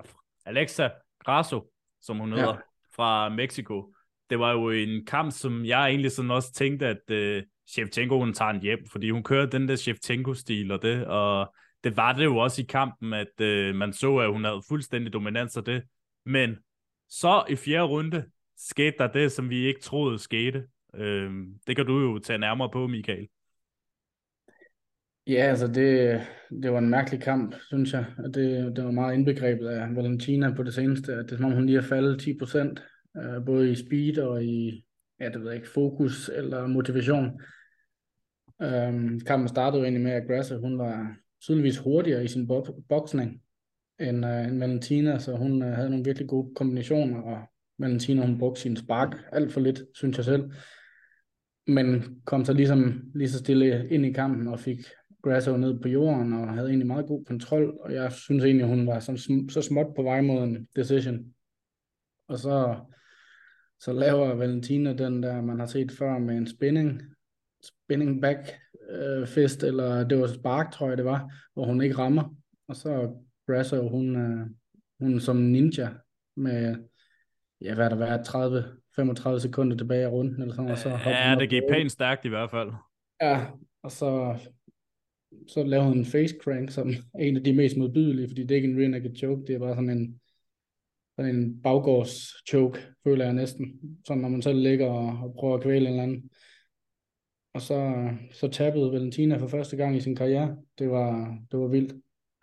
[0.46, 0.88] Alexa
[1.24, 1.70] Grasso,
[2.02, 2.36] som hun Ja.
[2.38, 2.56] hedder,
[2.96, 3.92] fra Mexico.
[4.30, 8.32] Det var jo en kamp, som jeg egentlig sådan også tænkte, at øh, Shevchenko hun
[8.32, 11.54] tager en hjem, fordi hun kører den der Shevchenko-stil og det, og
[11.86, 15.12] det var det jo også i kampen, at øh, man så, at hun havde fuldstændig
[15.12, 15.82] dominans af det.
[16.24, 16.56] Men
[17.08, 18.24] så i fjerde runde
[18.56, 20.64] skete der det, som vi ikke troede skete.
[20.94, 21.30] Øh,
[21.66, 23.28] det kan du jo tage nærmere på, Michael.
[25.26, 26.20] Ja, altså det,
[26.62, 28.04] det var en mærkelig kamp, synes jeg.
[28.18, 31.12] Og det, det var meget indbegrebet af Valentina på det seneste.
[31.12, 32.82] At det er som om, hun lige har faldet 10 procent,
[33.16, 34.84] øh, både i speed og i,
[35.20, 37.40] ja, det ved jeg ikke, fokus eller motivation.
[38.62, 42.84] Øhm, kampen startede jo egentlig med, at Grasse, hun var tydeligvis hurtigere i sin bo-
[42.88, 43.42] boksning
[44.00, 47.42] end, øh, end Valentina, så hun øh, havde nogle virkelig gode kombinationer, og
[47.78, 50.50] Valentina, hun brugte sin spark alt for lidt, synes jeg selv.
[51.66, 54.78] Men kom så ligesom lige så stille ind i kampen og fik
[55.22, 58.86] Grasso ned på jorden og havde egentlig meget god kontrol, og jeg synes egentlig, hun
[58.86, 61.18] var sådan, så småt på vej mod en decision.
[62.28, 62.76] Og så,
[63.80, 67.02] så laver Valentina den der, man har set før med en spinning,
[67.62, 68.38] spinning back
[68.90, 72.34] øh, fist, eller det var spark, tror jeg det var, hvor hun ikke rammer.
[72.68, 73.16] Og så
[73.46, 74.46] Grasso, hun, øh,
[75.00, 75.88] hun som ninja
[76.36, 76.76] med,
[77.60, 78.64] ja, hvad der var, 30
[78.96, 82.28] 35 sekunder tilbage af runden, eller sådan, og så Ja, det gik pænt stærkt i
[82.28, 82.70] hvert fald.
[83.22, 83.46] Ja,
[83.82, 84.38] og så,
[85.48, 86.90] så lavede hun en face crank, som
[87.20, 89.58] en af de mest modbydelige, fordi det er ikke en rear naked choke, det er
[89.58, 90.20] bare sådan en,
[91.16, 93.80] sådan en baggårds choke, føler jeg næsten.
[94.06, 96.30] Sådan når man selv ligger og, og prøver at kvæle en eller anden.
[97.56, 100.56] Og så, så tabede Valentina for første gang i sin karriere.
[100.78, 101.94] Det var, det var vildt.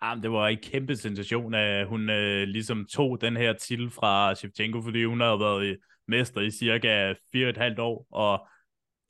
[0.02, 4.34] Jamen, det var en kæmpe sensation, at hun øh, ligesom tog den her titel fra
[4.34, 5.76] Shevchenko, fordi hun havde været øh,
[6.08, 8.46] mester i cirka fire og et halvt år, og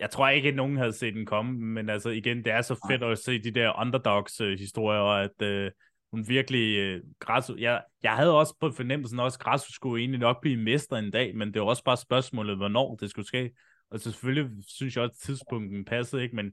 [0.00, 2.86] jeg tror ikke, at nogen havde set den komme, men altså igen, det er så
[2.90, 5.70] fedt at se de der underdogs-historier, og at øh,
[6.10, 10.20] hun virkelig, øh, Grasso, jeg, jeg havde også på fornemmelsen også, at Grasso skulle egentlig
[10.20, 13.50] nok blive mester en dag, men det var også bare spørgsmålet, hvornår det skulle ske,
[13.94, 16.52] og så selvfølgelig synes jeg også, at tidspunkten passede ikke, men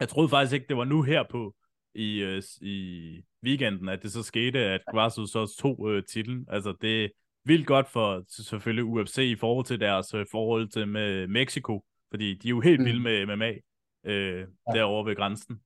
[0.00, 1.54] jeg troede faktisk ikke, det var nu her på,
[1.94, 2.76] i, øh, i
[3.44, 6.46] weekenden, at det så skete, at Grasso så tog øh, titlen.
[6.48, 7.08] Altså det er
[7.44, 12.34] vildt godt for selvfølgelig UFC i forhold til deres øh, forhold til med Mexico, fordi
[12.34, 12.86] de er jo helt Mm.
[12.86, 13.52] vilde med MMA
[14.06, 14.44] øh, Ja.
[14.74, 15.60] derovre ved grænsen.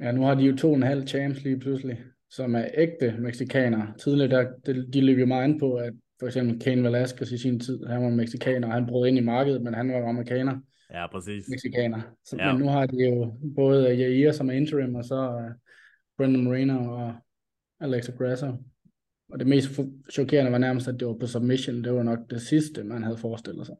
[0.00, 3.16] Ja, nu har de jo to og en halv champs lige pludselig, som er ægte
[3.18, 3.94] mexikanere.
[3.98, 7.38] Tidligere, der, de, de løb jo meget an på, at for eksempel Cain Velasquez i
[7.38, 10.60] sin tid, han var mexicaner, og han brød ind i markedet, men han var amerikaner.
[10.94, 11.44] Ja, præcis.
[11.48, 12.00] mexikaner.
[12.24, 12.52] Så, Ja.
[12.52, 15.52] Men nu har de jo både Jair, som er interim, og så uh,
[16.16, 17.14] Brendan Moreno og
[17.80, 18.46] Alexa Grasso.
[19.32, 19.80] Og det mest
[20.12, 21.84] chokerende var nærmest, at det var på submission.
[21.84, 23.76] Det var nok det sidste, man havde forestillet sig.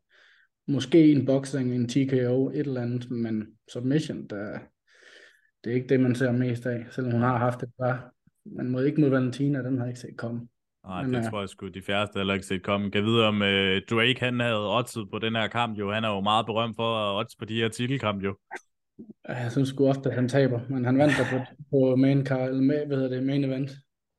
[0.67, 4.59] måske en boxing, en TKO, et eller andet, men submission, der,
[5.65, 8.13] det er ikke det, man ser mest af, selvom hun har haft et par.
[8.45, 10.49] Man må ikke mod Valentina, den har jeg ikke set komme.
[10.87, 12.91] Nej, det tror jeg sgu de færreste heller ikke set komme.
[12.91, 15.93] Kan vide om uh, Drake, han havde oddset på den her kamp jo.
[15.93, 18.37] Han er jo meget berømt for at odds på de her titelkamp jo.
[19.29, 21.39] Jeg synes sgu ofte, at han taber, men han vandt på,
[21.71, 23.71] på main, car, eller med, hvad hedder det, main event.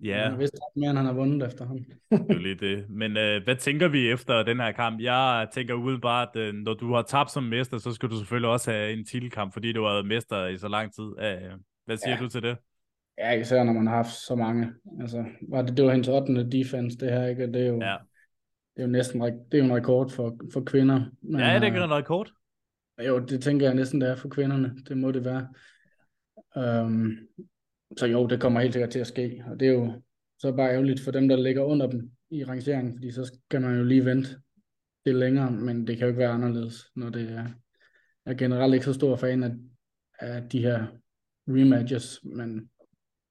[0.04, 0.22] Ja.
[0.22, 1.78] Han har vist mere, end han har vundet efter ham.
[2.12, 2.89] det er lige det.
[2.89, 5.02] Men uh, hvad tænker vi efter den her kamp?
[5.02, 8.50] Jeg tænker umiddelbart, at uh, når du har tabt som mester, så skal du selvfølgelig
[8.50, 11.04] også have en titelkamp, fordi du har været mester i så lang tid.
[11.04, 12.19] Uh, hvad siger ja.
[12.19, 12.58] du til det?
[13.20, 14.74] Ja, især når man har haft så mange.
[15.02, 16.50] Altså, var det, det var hendes 8.
[16.50, 17.48] defense, det her, ikke?
[17.48, 17.98] Det er jo, ja.
[18.76, 21.06] det er jo næsten det er jo en rekord for, for kvinder.
[21.22, 22.32] Men, ja, det er en rekord.
[23.08, 24.76] Jo, det tænker jeg næsten, det er for kvinderne.
[24.88, 25.48] Det må det være.
[26.56, 27.18] Um,
[27.98, 29.44] så jo, det kommer helt sikkert til at ske.
[29.48, 30.02] Og det er jo
[30.38, 33.78] så bare ærgerligt for dem, der ligger under dem i rangeringen, fordi så skal man
[33.78, 34.30] jo lige vente
[35.06, 37.46] det længere, men det kan jo ikke være anderledes, når det er...
[38.26, 39.52] Jeg er generelt ikke så stor fan af,
[40.20, 40.86] af de her
[41.48, 42.70] rematches, men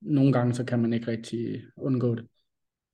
[0.00, 2.26] nogle gange så kan man ikke rigtig undgå det.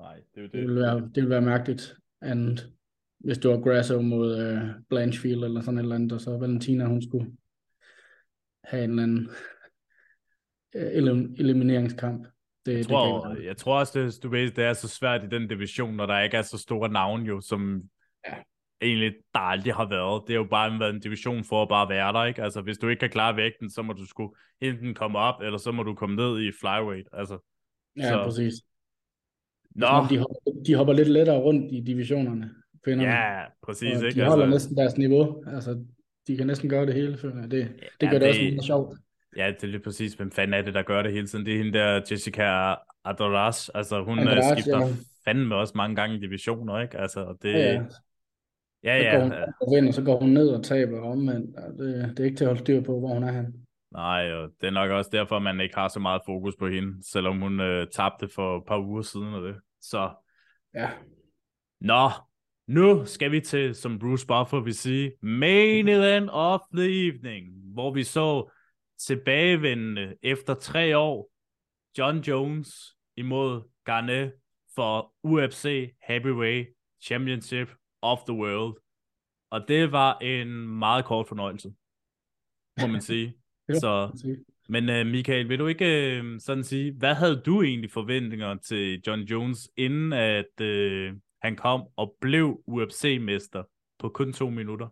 [0.01, 0.53] Nej, det er jo det.
[0.53, 2.73] Det vil være, det vil være mærkeligt andet,
[3.19, 6.85] hvis du var Grasso mod uh, Blanchfield eller sådan et eller andet, og så Valentina,
[6.85, 7.33] hun skulle
[8.65, 9.29] have en eller anden
[10.75, 12.27] uh, elimineringskamp.
[12.67, 15.29] Det, jeg, tror, det jeg tror også, det, du ved, det er så svært i
[15.29, 17.83] den division, når der ikke er så store navne jo, som
[18.27, 18.35] ja.
[18.83, 20.23] Egentlig der aldrig har været.
[20.27, 22.43] Det er jo bare været en division for at bare være der, ikke?
[22.43, 25.59] Altså, hvis du ikke kan klare vægten, så må du sgu enten komme op, eller
[25.59, 27.39] så må du komme ned i flyweight, altså.
[27.97, 28.25] Ja, så.
[28.25, 28.55] præcis.
[29.75, 29.87] Nå.
[30.11, 32.51] De hopper, de hopper lidt lettere rundt i divisionerne,
[32.85, 33.11] kvinderne.
[33.11, 33.99] Ja, præcis.
[33.99, 34.21] Og ikke?
[34.21, 34.55] de holder altså...
[34.55, 35.45] næsten deres niveau.
[35.47, 35.85] Altså,
[36.27, 37.51] de kan næsten gøre det hele, føler jeg.
[37.51, 38.99] Det, det ja, gør det, det også meget sjovt.
[39.37, 41.47] Ja, det er lige præcis, hvem fanden er det, der gør det hele tiden.
[41.47, 43.69] Det er hende der, Jessica Adoras.
[43.69, 44.93] Altså, hun øh, Adoras, skifter ja.
[45.25, 46.99] fandme også mange gange i divisioner, ikke?
[46.99, 47.53] Altså, det...
[47.53, 47.83] Ja, ja.
[48.85, 49.13] Ja, ja.
[49.13, 51.57] Så går hun, og vinder, så går hun ned og taber omvendt.
[51.79, 53.53] Det, det er ikke til at holde styr på, hvor hun er henne.
[53.93, 57.13] Nej, og det er nok også derfor, man ikke har så meget fokus på hende,
[57.13, 59.57] selvom hun øh, tabte for et par uger siden og det.
[59.81, 60.11] Så,
[60.75, 60.91] ja.
[61.81, 62.11] Nå,
[62.67, 67.95] nu skal vi til, som Bruce Buffer vil sige, main event of the evening, hvor
[67.95, 68.51] vi så
[68.99, 71.31] tilbagevendende efter tre år,
[71.99, 74.33] John Jones imod Garnet
[74.75, 76.69] for UFC Heavyweight
[77.03, 77.69] Championship
[78.05, 78.77] of the World.
[79.51, 81.69] Og det var en meget kort fornøjelse,
[82.81, 83.35] må man sige.
[83.69, 83.91] Så,
[84.69, 89.03] men uh, Michael, vil du ikke uh, sådan sige, hvad havde du egentlig forventninger til
[89.07, 93.63] John Jones, inden at uh, han kom og blev UFC-mester
[93.99, 94.89] på kun to minutter?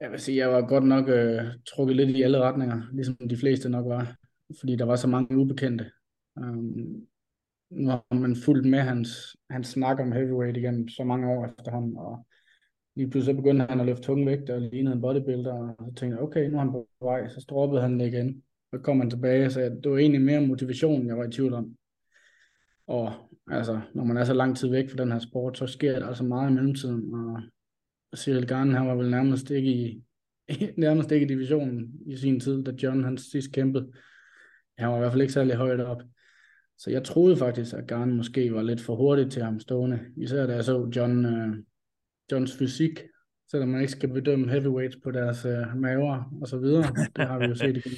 [0.00, 3.36] Jeg vil sige, jeg var godt nok uh, trukket lidt i alle retninger, ligesom de
[3.36, 4.16] fleste nok var,
[4.60, 5.90] fordi der var så mange ubekendte.
[6.36, 7.06] Um,
[7.74, 12.26] når man fulgte med hans, hans snak om heavyweight igen så mange år efterhånden, og
[12.96, 16.16] lige pludselig begyndte han at løfte tunge vægte og lignede en bodybuilder, og så tænkte
[16.16, 18.42] jeg, okay, nu er han på vej, så droppede han det igen.
[18.74, 21.76] Så kom han tilbage så det var egentlig mere motivation, jeg var i tvivl om.
[22.86, 23.12] Og
[23.50, 26.06] altså, når man er så lang tid væk fra den her sport, så sker der
[26.06, 27.42] altså meget i mellemtiden, og
[28.16, 30.04] Cyril Garn, han var vel nærmest ikke i,
[30.76, 33.92] nærmest ikke i divisionen i sin tid, da John han sidst kæmpede.
[34.78, 36.02] Han var i hvert fald ikke særlig højt op.
[36.78, 40.00] Så jeg troede faktisk, at Garn måske var lidt for hurtigt til ham stående.
[40.16, 41.56] Især da jeg så John, uh,
[42.32, 43.00] Johns fysik,
[43.50, 46.82] selvom man ikke skal bedømme heavyweights på deres uh, maver og så videre.
[47.16, 47.80] Det har vi jo set i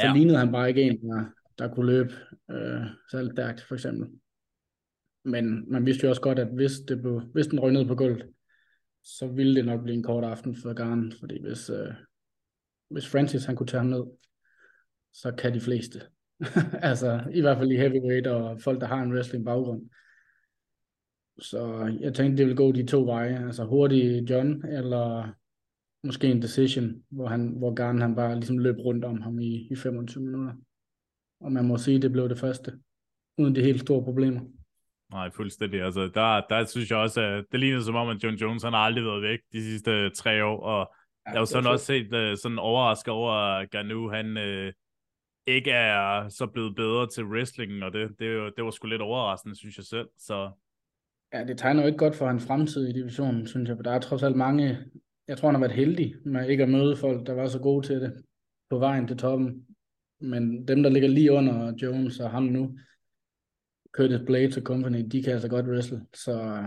[0.00, 0.12] Så ja.
[0.12, 1.24] lignede han bare ikke en, der,
[1.58, 2.12] der kunne løbe
[2.48, 4.08] uh, særligt stærkt, for eksempel.
[5.24, 7.94] Men man vidste jo også godt, at hvis, det blev, hvis den røg ned på
[7.94, 8.26] gulvet,
[9.04, 11.94] så ville det nok blive en kort aften for Garn, fordi hvis, uh,
[12.90, 14.04] hvis Francis han kunne tage ham ned,
[15.12, 16.00] så kan de fleste.
[16.90, 19.82] altså i hvert fald i heavyweight og folk, der har en wrestling baggrund.
[21.38, 23.46] Så jeg tænkte, det ville gå de to veje.
[23.46, 25.32] Altså hurtig John, eller
[26.04, 29.68] måske en decision, hvor, han, hvor Garn han bare ligesom løb rundt om ham i,
[29.70, 30.52] i 25 minutter.
[31.40, 32.72] Og man må sige, det blev det første,
[33.38, 34.40] uden de helt store problemer.
[35.10, 35.82] Nej, fuldstændig.
[35.82, 38.72] Altså, der, der synes jeg også, at det ligner som om, at John Jones han
[38.72, 40.78] har aldrig været væk de sidste tre år, og
[41.26, 44.72] ja, jeg har jo sådan også set uh, sådan overrasket over, at Ganu, han, uh,
[45.48, 49.56] ikke er så blevet bedre til wrestlingen, og det, det, det var sgu lidt overraskende,
[49.56, 50.08] synes jeg selv.
[50.18, 50.50] Så...
[51.32, 53.90] Ja, det tegner jo ikke godt for hans fremtid i divisionen, synes jeg, for der
[53.90, 54.78] er trods alt mange,
[55.28, 57.86] jeg tror han har været heldig med ikke at møde folk, der var så gode
[57.86, 58.24] til det
[58.70, 59.66] på vejen til toppen.
[60.20, 62.78] Men dem, der ligger lige under Jones og ham nu,
[63.92, 66.06] Curtis Blades og company, de kan altså godt wrestle.
[66.14, 66.64] Så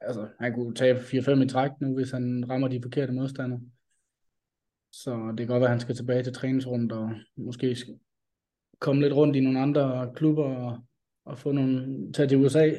[0.00, 3.60] altså, han kunne tage 4-5 i træk nu, hvis han rammer de forkerte modstandere.
[4.92, 7.76] Så det kan godt være, at han skal tilbage til træningsrummet og måske
[8.80, 10.78] komme lidt rundt i nogle andre klubber og,
[11.24, 12.70] og få nogle, tage til USA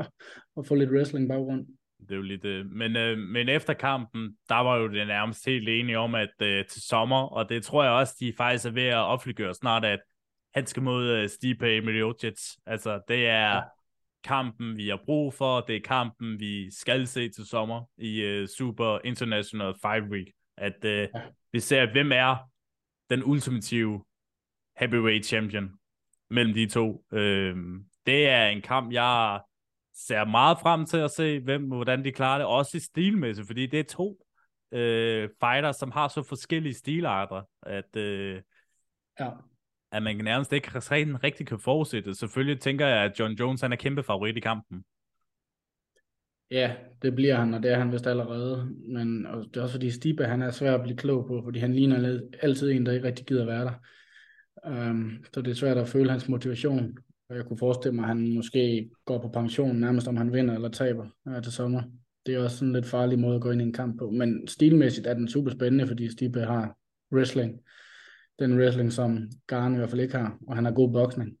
[0.56, 1.66] og få lidt wrestling baggrund.
[2.00, 5.46] Det er jo lidt, øh, men, øh, men efter kampen, der var jo det nærmest
[5.46, 8.70] helt enige om, at øh, til sommer, og det tror jeg også, de faktisk er
[8.70, 10.00] ved at offentliggøre snart, at
[10.54, 12.56] han skal mod øh, Stipe Miocic.
[12.66, 13.60] Altså, det er ja.
[14.24, 18.48] kampen, vi har brug for, det er kampen, vi skal se til sommer i øh,
[18.48, 20.28] Super International Five Week.
[20.56, 21.20] At øh, ja.
[21.52, 22.36] vi ser, hvem er
[23.10, 24.04] den ultimative
[24.78, 25.70] heavyweight champion
[26.30, 27.04] mellem de to.
[27.12, 27.56] Øh,
[28.06, 29.40] det er en kamp, jeg
[29.94, 33.66] ser meget frem til at se, hvem, hvordan de klarer det, også i stilmæssigt, fordi
[33.66, 34.26] det er to
[34.72, 38.42] øh, fighters, som har så forskellige stilarter, at, øh,
[39.20, 39.30] ja.
[39.92, 42.14] at man nærmest ikke rigtig, rigtig kan fortsætte.
[42.14, 44.84] Selvfølgelig tænker jeg, at John Jones han er kæmpe favorit i kampen.
[46.50, 48.76] Ja, det bliver han, og det er han vist allerede.
[48.88, 51.58] Men og det er også fordi Stipe, han er svær at blive klog på, fordi
[51.58, 53.72] han ligner altid en, der ikke rigtig gider være der.
[54.66, 56.98] Øhm, så det er svært at føle hans motivation.
[57.28, 60.54] Og jeg kunne forestille mig, at han måske går på pension, nærmest om han vinder
[60.54, 61.82] eller taber øh, til sommer.
[62.26, 64.10] Det er også sådan en lidt farlig måde at gå ind i en kamp på.
[64.10, 66.76] Men stilmæssigt er den super spændende, fordi Stipe har
[67.12, 67.60] wrestling.
[68.38, 71.36] Den wrestling, som Garn i hvert fald ikke har, og han har god boksning.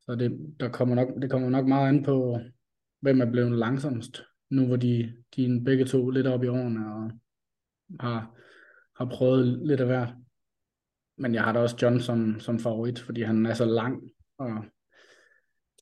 [0.00, 2.38] Så det, der kommer nok, det kommer nok meget an på,
[3.00, 6.94] hvem er blevet langsomst, nu hvor de, de er begge to lidt op i årene
[6.94, 7.10] og
[8.00, 8.34] har,
[8.96, 10.14] har prøvet lidt af hvert.
[11.18, 14.64] Men jeg har da også John som, som favorit, fordi han er så lang og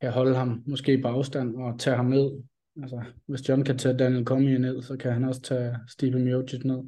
[0.00, 2.42] kan holde ham måske på afstand og tage ham ned.
[2.82, 6.64] Altså, hvis John kan tage Daniel Cormier ned, så kan han også tage Steve Miocic
[6.64, 6.82] ned.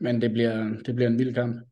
[0.00, 1.66] Men det bliver, det bliver en vild kamp.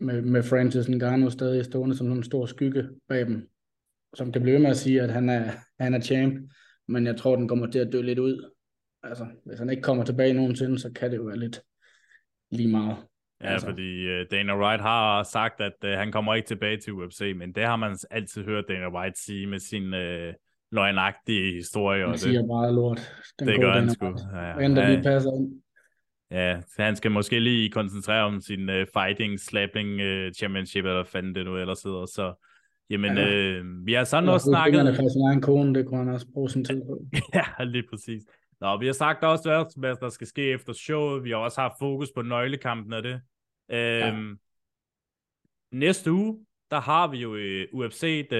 [0.00, 3.50] Med, med Francis Ngannou stadig stående som en stor skygge bag dem,
[4.14, 6.52] som kan blive med at sige, at han er, han er champ,
[6.88, 8.50] men jeg tror, den kommer til at dø lidt ud.
[9.02, 11.62] Altså, hvis han ikke kommer tilbage nogensinde, så kan det jo være lidt
[12.50, 12.96] lige meget.
[13.42, 13.66] Ja, altså.
[13.66, 17.52] fordi uh, Dana White har sagt, at uh, han kommer ikke tilbage til UFC, men
[17.52, 20.34] det har man altid hørt Dana White sige med sin uh,
[20.72, 22.06] løgnagtige historie.
[22.06, 23.12] Han siger det, meget lort.
[23.38, 24.06] Den det gør han sgu.
[24.06, 24.88] Ja, ja.
[24.88, 25.62] lige passer ind.
[26.30, 31.34] Ja, han skal måske lige koncentrere om sin uh, fighting, slapping uh, championship, eller fanden
[31.34, 32.06] det nu ellers hedder.
[32.06, 32.34] Så
[32.90, 33.28] jamen, ja.
[33.28, 34.78] øh, vi har sådan også snakket...
[34.78, 37.00] Han har sin egen kone, det kunne han også bruge sin tid på.
[37.38, 38.22] ja, lige præcis.
[38.60, 41.24] Nå, vi har sagt også, hvad der skal ske efter showet.
[41.24, 43.20] Vi har også haft fokus på nøglekampen af det.
[43.70, 44.34] Øhm, ja.
[45.72, 48.36] Næste uge, der har vi jo uh, UFC uh,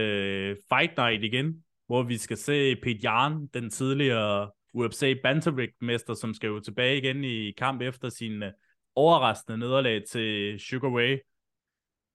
[0.69, 6.47] Fight Night igen, hvor vi skal se Pete Jan, den tidligere UFC bantamweight-mester, som skal
[6.47, 8.49] jo tilbage igen i kamp efter sin uh,
[8.95, 11.19] overraskende nederlag til Sugar Ray.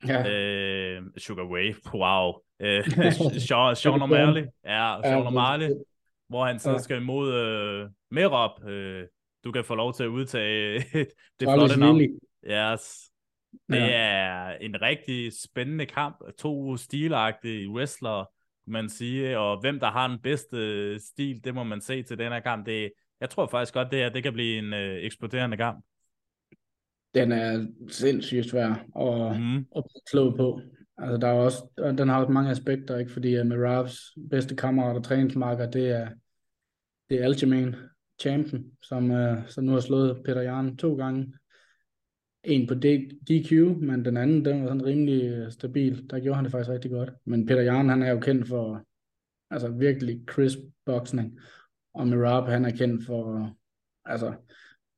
[0.08, 0.32] Ja.
[0.32, 2.34] Øh, Sugar Ray, wow.
[2.60, 2.86] Øh,
[3.48, 4.62] Sean, Sean O'Malley.
[4.66, 5.91] Ja, Sean O'Malley
[6.32, 6.78] hvor han så ja.
[6.78, 8.68] skal imod øh, Merop.
[8.68, 9.08] Øh,
[9.44, 10.80] du kan få lov til at udtage
[11.40, 12.02] det flotte navn.
[12.02, 13.12] Yes.
[13.70, 13.90] Det ja.
[13.90, 16.16] er en rigtig spændende kamp.
[16.38, 18.26] To stilagtige wrestlere,
[18.68, 22.32] man sige, og hvem der har den bedste stil, det må man se til den
[22.32, 22.66] her kamp.
[22.66, 22.92] Det,
[23.22, 25.86] jeg tror faktisk godt, det her det kan blive en øh, eksploderende kamp.
[27.16, 29.58] Den er sindssygt svær at, mm.
[29.76, 30.62] at blive på.
[30.98, 31.64] Altså, der er også,
[31.98, 33.12] den har også mange aspekter, ikke?
[33.12, 36.08] fordi med Ravs bedste kammerat og træningsmarker, det er,
[37.12, 37.76] det er Aljamain
[38.22, 41.34] Champion, som, uh, som nu har slået Peter Jarn to gange.
[42.44, 46.10] En på DQ, men den anden, den var sådan rimelig øh, stabil.
[46.10, 47.12] Der gjorde han det faktisk rigtig godt.
[47.26, 48.86] Men Peter Jarn, han er jo kendt for
[49.50, 51.40] altså virkelig crisp boksning.
[51.94, 53.56] Og Mirab, han er kendt for
[54.06, 54.34] altså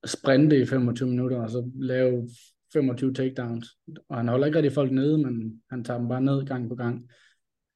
[0.05, 2.29] sprinte i 25 minutter, og så lave
[2.73, 3.67] 25 takedowns.
[4.09, 6.75] Og han holder ikke rigtig folk nede, men han tager dem bare ned gang på
[6.75, 7.09] gang.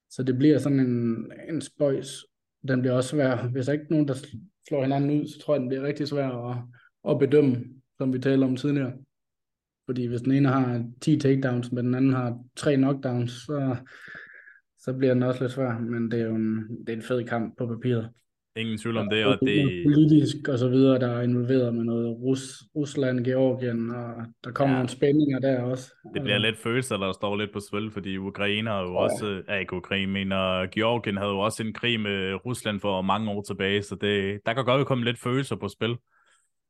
[0.10, 2.24] Så det bliver sådan en, en spøjs
[2.68, 3.48] den bliver også svær.
[3.48, 4.14] Hvis der ikke er nogen, der
[4.68, 6.58] slår hinanden ud, så tror jeg, den bliver rigtig svær at,
[7.10, 7.66] at bedømme,
[7.98, 8.94] som vi talte om tidligere.
[9.86, 13.76] Fordi hvis den ene har 10 takedowns, men den anden har 3 knockdowns, så,
[14.80, 15.80] så bliver den også lidt svær.
[15.80, 18.10] Men det er jo en, det er en fed kamp på papiret.
[18.58, 19.84] Ingen tvivl om det, og det...
[19.86, 24.74] Politisk og så videre, der er involveret med noget Rus, Rusland, Georgien, og der kommer
[24.74, 24.78] ja.
[24.78, 25.94] nogle spændinger der også.
[26.14, 29.00] Det bliver lidt følelser, der står lidt på spil, fordi Ukraine har jo ja.
[29.00, 29.42] også...
[29.50, 30.30] Ja, ikke Ukraine, men
[30.72, 34.54] Georgien havde jo også en krig med Rusland for mange år tilbage, så det, der
[34.54, 35.96] kan godt komme lidt følelser på spil.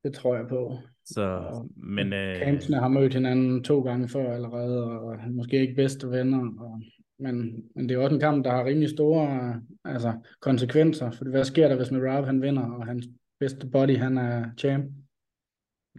[0.03, 0.77] Det tror jeg på.
[1.05, 2.13] Så, og, men...
[2.13, 2.35] Øh...
[2.43, 6.81] Kampsene har mødt hinanden to gange før allerede, og måske ikke bedste venner, og
[7.19, 11.43] men, men det er også en kamp, der har rimelig store altså, konsekvenser, for hvad
[11.43, 13.07] sker der, hvis Merab han vinder, og hans
[13.39, 14.91] bedste body, han er champ?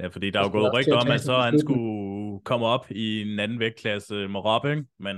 [0.00, 3.22] Ja, fordi der er jo gået rygter om, at så han skulle komme op i
[3.22, 4.84] en anden vægtklasse Merab, ikke?
[4.98, 5.16] Men...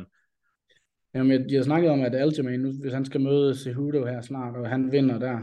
[1.14, 4.68] Jamen, jeg, jeg snakket om, at Aljamain, hvis han skal møde Cejudo her snart, og
[4.68, 5.38] han vinder der,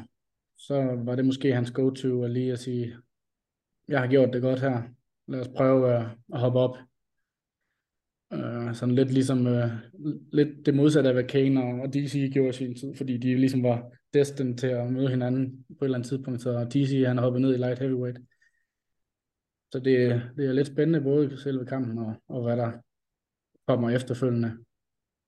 [0.57, 2.95] så var det måske hans go-to at lige at sige,
[3.87, 4.81] jeg har gjort det godt her,
[5.27, 6.77] lad os prøve at hoppe op
[8.31, 9.71] Uh, sådan lidt ligesom uh,
[10.33, 13.63] lidt det modsatte af, hvad Kane og, DC gjorde i sin tid, fordi de ligesom
[13.63, 17.41] var destined til at møde hinanden på et eller andet tidspunkt, så TC han hoppet
[17.41, 18.19] ned i light heavyweight.
[19.71, 22.71] Så det, det er lidt spændende, både selve kampen og, og hvad der
[23.67, 24.57] kommer efterfølgende.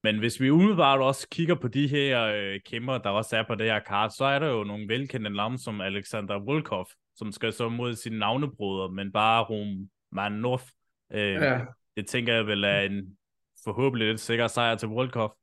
[0.04, 3.56] Men hvis vi umiddelbart også kigger på de her øh, kæmper, der også er på
[3.56, 7.54] det her kart, så er der jo nogle velkendte navne som Alexander Volkov, som skal
[7.54, 10.66] så mod sin navnebroder, men bare Roman North.
[11.14, 11.60] Øh, ja.
[12.00, 13.18] Det tænker jeg vel er en
[13.64, 15.38] forhåbentlig lidt sikker sejr til Volkov,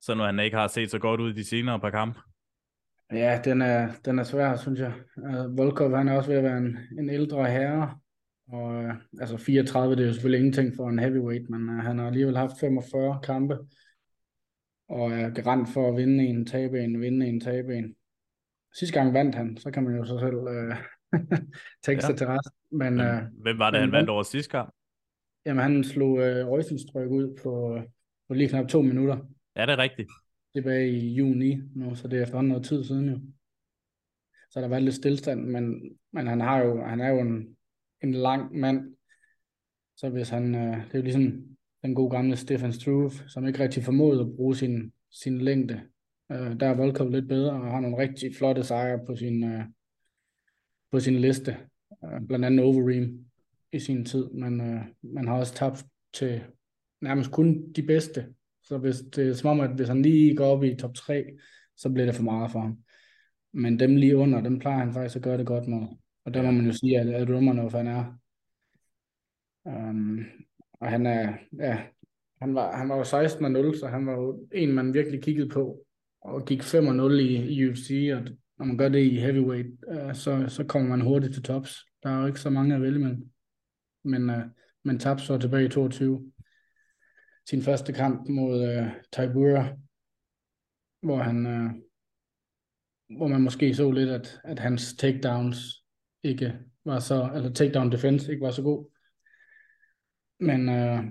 [0.00, 2.20] så nu han ikke har set så godt ud i de senere par kampe.
[3.12, 4.92] Ja, den er, den er svær, synes jeg.
[5.16, 7.98] Uh, Volkov, han er også ved at være en, en ældre herre,
[8.52, 11.98] og uh, altså 34, det er jo selvfølgelig ingenting for en heavyweight, men uh, han
[11.98, 13.58] har alligevel haft 45 kampe,
[14.88, 17.94] og er garant for at vinde en, tabe en, vinde en, tabe en.
[18.74, 20.76] Sidste gang vandt han, så kan man jo så selv uh,
[21.82, 22.16] tekste ja.
[22.16, 22.52] til resten.
[22.70, 24.74] Men, men, uh, hvem var det, han vandt over sidste kamp?
[25.46, 27.78] Jamen, han slog uh, Røjsenstrøk ud på,
[28.28, 29.16] på lige knap to minutter.
[29.56, 30.10] Ja, det er rigtigt.
[30.54, 33.20] Tilbage i juni nu, så det er efterhånden noget tid siden jo.
[34.50, 37.56] Så der var lidt stillstand, men, men han, har jo, han er jo en,
[38.02, 38.96] en lang mand.
[39.96, 41.42] Så hvis han, uh, det er jo ligesom
[41.82, 45.80] den gode gamle Stefan Struve, som ikke rigtig formåede at bruge sin, sin længde.
[46.30, 49.62] Uh, der er Volkov lidt bedre, og har nogle rigtig flotte sejre på sin, uh,
[50.90, 51.56] på sin liste.
[52.02, 53.31] Uh, blandt andet Overeem
[53.72, 56.42] i sin tid, men uh, man har også tabt til
[57.00, 58.26] nærmest kun de bedste.
[58.62, 61.24] Så hvis det er som om, at hvis han lige går op i top 3,
[61.76, 62.78] så bliver det for meget for ham.
[63.52, 65.86] Men dem lige under, dem plejer han faktisk at gøre det godt med.
[66.24, 68.18] Og der må man jo sige, at, at Romanov han er.
[69.64, 70.24] Um,
[70.72, 71.82] og han er, ja,
[72.40, 75.48] han var, han var jo 16 0, så han var jo en, man virkelig kiggede
[75.48, 75.84] på,
[76.20, 78.22] og gik 5 0 i, i UFC, og
[78.58, 81.76] når man gør det i heavyweight, uh, så, så kommer man hurtigt til tops.
[82.02, 83.16] Der er jo ikke så mange at vælge med.
[84.04, 84.42] Men, uh,
[84.84, 86.32] men tabte så tilbage i 22.
[87.48, 89.76] Sin første kamp mod øh, uh, Tybura,
[91.02, 91.70] hvor han, uh,
[93.16, 95.84] hvor man måske så lidt, at, at hans takedowns
[96.22, 98.90] ikke var så, eller takedown defense ikke var så god.
[100.40, 101.04] Men uh,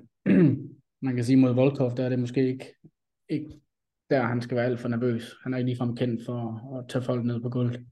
[1.06, 2.76] man kan sige mod Volkov, der er det måske ikke,
[3.30, 3.62] ikke
[4.10, 5.36] der, han skal være alt for nervøs.
[5.44, 7.86] Han er ikke ligefrem kendt for at tage folk ned på gulvet.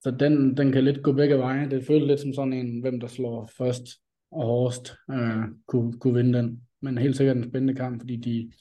[0.00, 1.70] Så den, den kan lidt gå begge veje.
[1.70, 3.84] Det føles lidt som sådan en, hvem der slår først
[4.30, 6.62] og hårdest, øh, kunne, kunne vinde den.
[6.80, 8.52] Men helt sikkert en spændende kamp, fordi, de,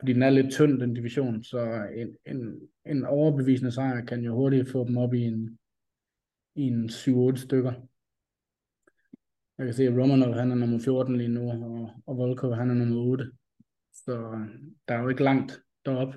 [0.00, 1.44] fordi den er lidt tynd, den division.
[1.44, 5.58] Så en, en, en overbevisende sejr kan jo hurtigt få dem op i en,
[6.54, 7.72] i en 7-8 stykker.
[9.58, 12.70] Jeg kan se, at Romanov han er nummer 14 lige nu, og, og Volkov han
[12.70, 13.30] er nummer 8.
[13.92, 14.48] Så øh,
[14.88, 16.14] der er jo ikke langt derop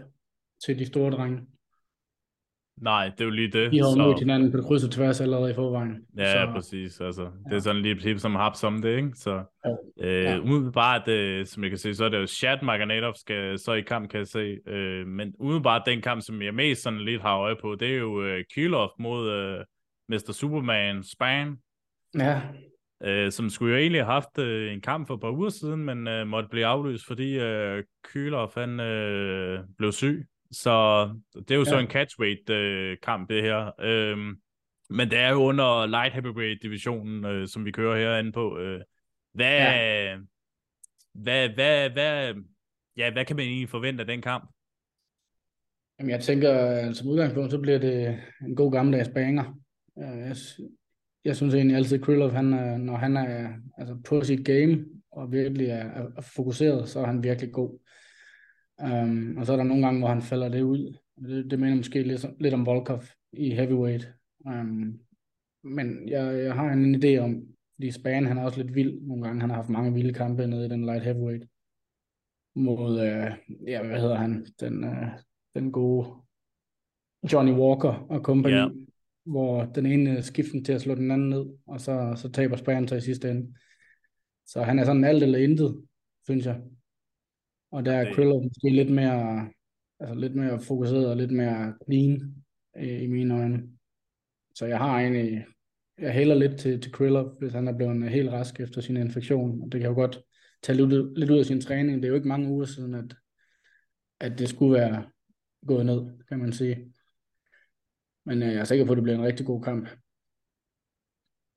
[0.65, 1.47] til de store drenge.
[2.81, 3.71] Nej, det er jo lige det.
[3.71, 3.97] De har så...
[3.97, 5.95] mødt hinanden på kryds og tværs allerede i forvejen.
[6.17, 6.51] Ja, så...
[6.53, 7.01] præcis.
[7.01, 7.55] Altså, det ja.
[7.55, 9.11] er sådan lige et som har som det, ikke?
[9.15, 10.07] Så ja.
[10.07, 10.39] øh, ja.
[10.39, 13.81] umiddelbart, øh, som jeg kan se, så er det jo Shad Marganatov skal så i
[13.81, 14.57] kamp, kan jeg se.
[14.67, 17.97] Øh, men umiddelbart den kamp, som jeg mest sådan lidt har øje på, det er
[17.97, 19.59] jo øh, Kylov mod øh,
[20.09, 20.31] Mr.
[20.31, 21.57] Superman Span.
[22.19, 22.41] Ja.
[23.03, 25.85] Øh, som skulle jo egentlig have haft øh, en kamp for et par uger siden,
[25.85, 30.25] men øh, måtte blive aflyst, fordi øh, Kylov han øh, blev syg.
[30.53, 31.69] Så det er jo ja.
[31.69, 32.97] så en catchweight øh,
[33.29, 33.71] det her.
[33.79, 34.37] Øhm,
[34.89, 38.59] men det er jo under light heavyweight divisionen, øh, som vi kører herinde på.
[38.59, 38.81] Øh,
[39.33, 40.17] hvad, ja.
[41.13, 42.33] hvad, hvad, hvad,
[42.97, 44.51] ja, hvad kan man egentlig forvente af den kamp?
[45.99, 49.59] Jamen, jeg tænker, at som udgangspunkt, så bliver det en god gammeldags banger.
[49.97, 50.35] Jeg,
[51.25, 52.45] jeg synes egentlig altid, at Krylov, han,
[52.79, 57.23] når han er altså på sit game, og virkelig er, er fokuseret, så er han
[57.23, 57.79] virkelig god.
[58.81, 60.97] Um, og så er der nogle gange, hvor han falder det ud.
[61.19, 63.03] Det, det mener måske lidt, lidt om Volkov
[63.33, 64.13] i heavyweight.
[64.45, 64.99] Um,
[65.63, 69.23] men jeg, jeg har en idé om, fordi Span han er også lidt vild nogle
[69.23, 69.41] gange.
[69.41, 71.45] Han har haft mange vilde kampe nede i den light heavyweight.
[72.55, 74.45] Mod, uh, ja, hvad hedder han?
[74.59, 75.07] Den, uh,
[75.55, 76.07] den gode
[77.33, 78.53] Johnny Walker og company.
[78.53, 78.71] Yeah.
[79.25, 82.87] Hvor den ene skifter til at slå den anden ned, og så, så taber Span
[82.87, 83.53] sig i sidste ende.
[84.45, 85.83] Så han er sådan alt eller intet,
[86.23, 86.61] synes jeg.
[87.73, 89.49] Og der er Krillov måske lidt mere,
[89.99, 92.35] altså lidt mere fokuseret og lidt mere clean
[92.77, 93.63] øh, i mine øjne.
[94.55, 95.45] Så jeg har egentlig,
[95.97, 99.61] jeg hælder lidt til, til Krillov, hvis han er blevet helt rask efter sin infektion.
[99.61, 100.21] Og det kan jo godt
[100.63, 101.97] tage lidt, lidt ud af sin træning.
[101.97, 103.15] Det er jo ikke mange uger siden, at,
[104.19, 105.09] at det skulle være
[105.67, 106.93] gået ned, kan man sige.
[108.25, 109.89] Men øh, jeg er sikker på, at det bliver en rigtig god kamp.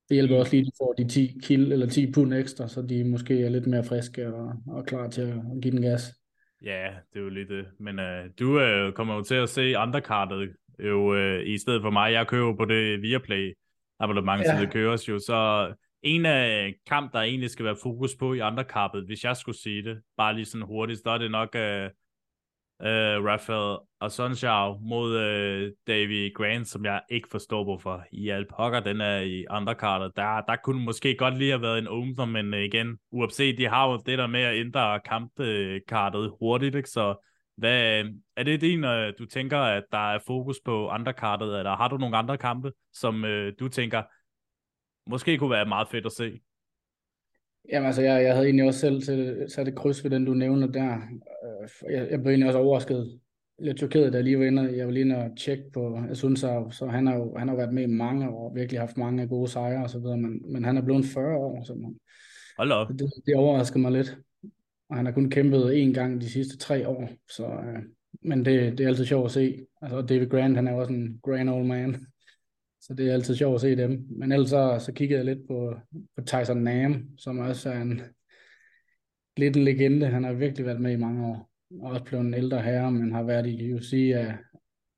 [0.09, 2.81] Det hjælper også lige, at de får de 10 kilo eller 10 pund ekstra, så
[2.81, 6.13] de måske er lidt mere friske og, og klar til at give den gas.
[6.63, 7.65] Ja, det er jo lidt det.
[7.79, 10.49] Men uh, du uh, kommer jo til at se andre kartet
[10.79, 12.11] jo, uh, i stedet for mig.
[12.11, 13.53] Jeg kører på det Viaplay
[13.99, 14.55] abonnement, ja.
[14.55, 15.19] så det køres jo.
[15.19, 19.37] Så en af kamp, der egentlig skal være fokus på i andre karpet, hvis jeg
[19.37, 21.89] skulle sige det, bare lige sådan hurtigt, så er det nok uh,
[22.79, 28.79] uh, Rafael Asunciao mod uh, Davy Grant, som jeg ikke forstår, hvorfor i al pokker
[28.79, 30.11] den er i underkartet.
[30.15, 33.67] Der, der kunne måske godt lige have været en opener, men uh, igen, UFC, de
[33.67, 36.89] har jo det der med at ændre kampkartet hurtigt, ikke?
[36.89, 37.15] så
[37.57, 38.05] hvad,
[38.35, 41.97] er det din, uh, du tænker, at der er fokus på underkartet, eller har du
[41.97, 44.03] nogle andre kampe, som uh, du tænker,
[45.09, 46.39] måske kunne være meget fedt at se?
[47.71, 49.01] Jamen altså, jeg, jeg havde egentlig også selv
[49.49, 50.93] sat et kryds ved den, du nævner der.
[50.93, 53.19] Øh, jeg, jeg blev egentlig også overrasket,
[53.59, 56.61] lidt chokeret, da jeg lige var inde, jeg var lige inde og tjekke på Asunsa,
[56.71, 59.49] så han har jo han har været med i mange år, virkelig haft mange gode
[59.49, 61.95] sejre og så videre, men, men han er blevet 40 år, så man,
[62.57, 62.87] Hold op.
[62.89, 64.17] Det, det overrasker mig lidt.
[64.89, 67.83] Og han har kun kæmpet én gang de sidste tre år, så, øh,
[68.21, 69.65] men det, det er altid sjovt at se.
[69.81, 72.05] Altså David Grant, han er også en grand old man.
[72.87, 74.07] Så det er altid sjovt at se dem.
[74.09, 75.75] Men ellers så, så kiggede jeg lidt på,
[76.15, 78.01] på Tyson Nam, som også er en
[79.37, 80.07] lidt en legende.
[80.07, 81.51] Han har virkelig været med i mange år.
[81.81, 84.37] Og også blevet en ældre herre, men har været i UFC af,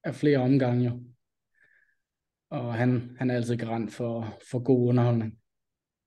[0.04, 1.04] af flere omgange jo.
[2.50, 5.38] Og han, han er altid garant for, for god underholdning.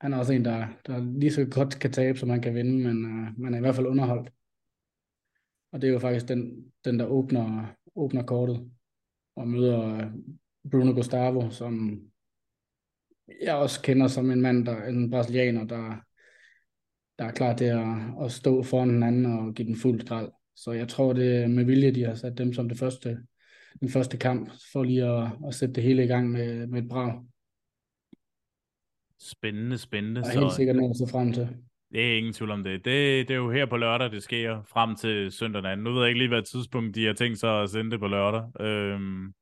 [0.01, 2.93] Han er også en, der, der lige så godt kan tabe, som man kan vinde,
[2.93, 4.31] men øh, uh, man er i hvert fald underholdt.
[5.73, 8.71] Og det er jo faktisk den, den der åbner, åbner kortet
[9.37, 10.13] og møder
[10.71, 12.01] Bruno Gustavo, som
[13.43, 15.95] jeg også kender som en mand, der en brasilianer, der,
[17.19, 17.87] der er klar til at,
[18.25, 20.31] at stå foran den anden og give den fuld skrald.
[20.57, 23.19] Så jeg tror, det er med vilje, de har sat dem som det første,
[23.81, 26.89] den første kamp, for lige at, at sætte det hele i gang med, med et
[26.89, 27.23] brag.
[29.19, 30.21] Spændende, spændende.
[30.21, 31.49] Jeg er helt sikkert noget at se frem til.
[31.93, 32.85] Det er ingen tvivl om det.
[32.85, 33.29] det.
[33.29, 35.79] Det er jo her på lørdag, det sker, frem til søndag.
[35.79, 38.07] Nu ved jeg ikke lige, hvad tidspunkt de har tænkt sig at sende det på
[38.07, 38.61] lørdag.
[38.61, 39.33] Øhm,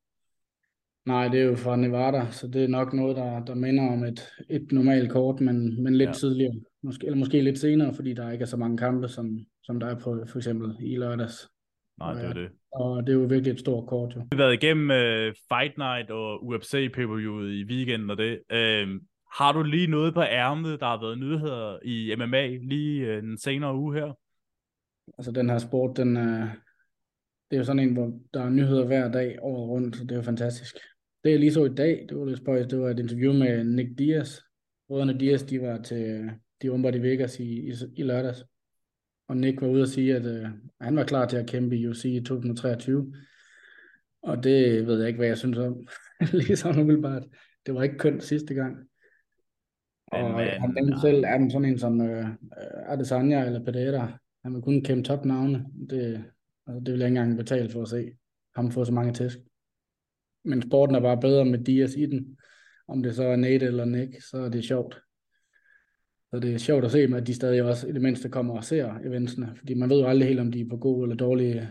[1.07, 4.05] Nej, det er jo fra Nevada, så det er nok noget, der, der minder om
[4.05, 6.13] et, et normalt kort, men, men lidt ja.
[6.13, 6.55] tidligere.
[6.83, 9.87] Måske, eller måske lidt senere, fordi der ikke er så mange kampe, som, som der
[9.87, 11.49] er på for eksempel i lørdags.
[11.99, 12.49] Nej, det er det.
[12.73, 14.21] Og det er jo virkelig et stort kort, jo.
[14.21, 17.05] Vi har været igennem uh, Fight Night og UFC pay
[17.51, 18.33] i weekenden og det.
[18.53, 19.01] Uh,
[19.41, 23.39] har du lige noget på ærmet, der har været nyheder i MMA lige uh, den
[23.39, 24.13] senere uge her?
[25.19, 26.49] Altså den her sport, den, uh,
[27.51, 30.13] det er jo sådan en, hvor der er nyheder hver dag året rundt, så det
[30.13, 30.77] er jo fantastisk.
[31.25, 33.65] Det jeg lige så i dag, det var lidt spøjs, det var et interview med
[33.65, 34.41] Nick Diaz.
[34.89, 36.31] Brødrene Diaz, de var til,
[36.63, 38.45] de var i Vegas i, i, i lørdags.
[39.29, 40.49] Og Nick var ude og sige, at uh,
[40.81, 43.15] han var klar til at kæmpe i UFC i 2023.
[44.23, 45.87] Og det ved jeg ikke, hvad jeg synes om.
[46.33, 47.23] lige sådan umiddelbart.
[47.67, 48.77] Det var ikke kønt sidste gang.
[50.07, 52.29] Og men, han tænkte selv, er den sådan en som uh,
[52.87, 55.67] Adesanya eller Pereira, han vil kun kæmpe topnavne.
[55.91, 56.25] Det,
[56.67, 58.13] altså, det vil jeg ikke engang betale for at se
[58.57, 59.39] ham få så mange tæsk
[60.45, 62.37] men sporten er bare bedre med Dias i den.
[62.89, 65.01] Om det så er Nate eller Nick, så er det sjovt.
[66.31, 68.65] Så det er sjovt at se, at de stadig også i det mindste kommer og
[68.65, 71.57] ser eventsene, fordi man ved jo aldrig helt, om de er på god eller dårlig
[71.57, 71.67] øh,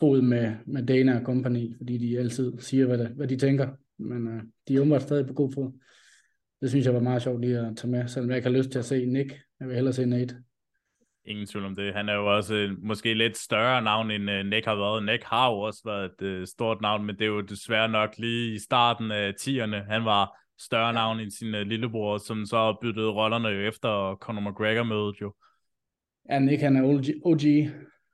[0.00, 3.68] fod med, med Dana og company, fordi de altid siger, hvad, det, hvad de tænker.
[3.98, 5.72] Men øh, de er umiddelbart stadig på god fod.
[6.60, 8.70] Det synes jeg var meget sjovt lige at tage med, selvom jeg ikke har lyst
[8.70, 9.40] til at se Nick.
[9.60, 10.36] Jeg vil hellere se Nate.
[11.30, 11.94] Ingen tvivl om det.
[11.94, 15.04] Han er jo også uh, måske lidt større navn, end uh, Nick har været.
[15.04, 18.18] Nick har jo også været et uh, stort navn, men det er jo desværre nok
[18.18, 19.76] lige i starten af 10'erne.
[19.92, 24.50] Han var større navn end sin uh, lillebror, som så byttede rollerne jo efter Conor
[24.50, 25.34] McGregor mødet jo.
[26.30, 27.04] Ja, Nick han er OG.
[27.24, 27.40] OG.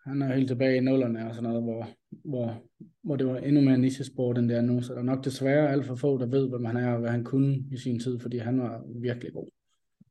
[0.06, 1.88] Han er helt tilbage i nullerne og sådan noget, hvor,
[2.24, 2.62] hvor,
[3.02, 4.82] hvor det var endnu mere niche-sport, end det er nu.
[4.82, 7.10] Så der er nok desværre alt for få, der ved, hvem han er og hvad
[7.10, 9.48] han kunne i sin tid, fordi han var virkelig god.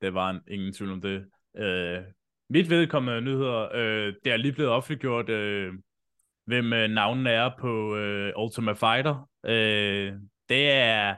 [0.01, 1.25] Det var en, ingen tvivl om det.
[1.59, 2.03] Uh,
[2.49, 5.73] mit vedkommende nyheder, øh, det er lige blevet offentliggjort, øh,
[6.45, 9.29] hvem øh, navnene er på øh, Ultimate Fighter.
[9.45, 10.13] Øh,
[10.49, 11.15] det er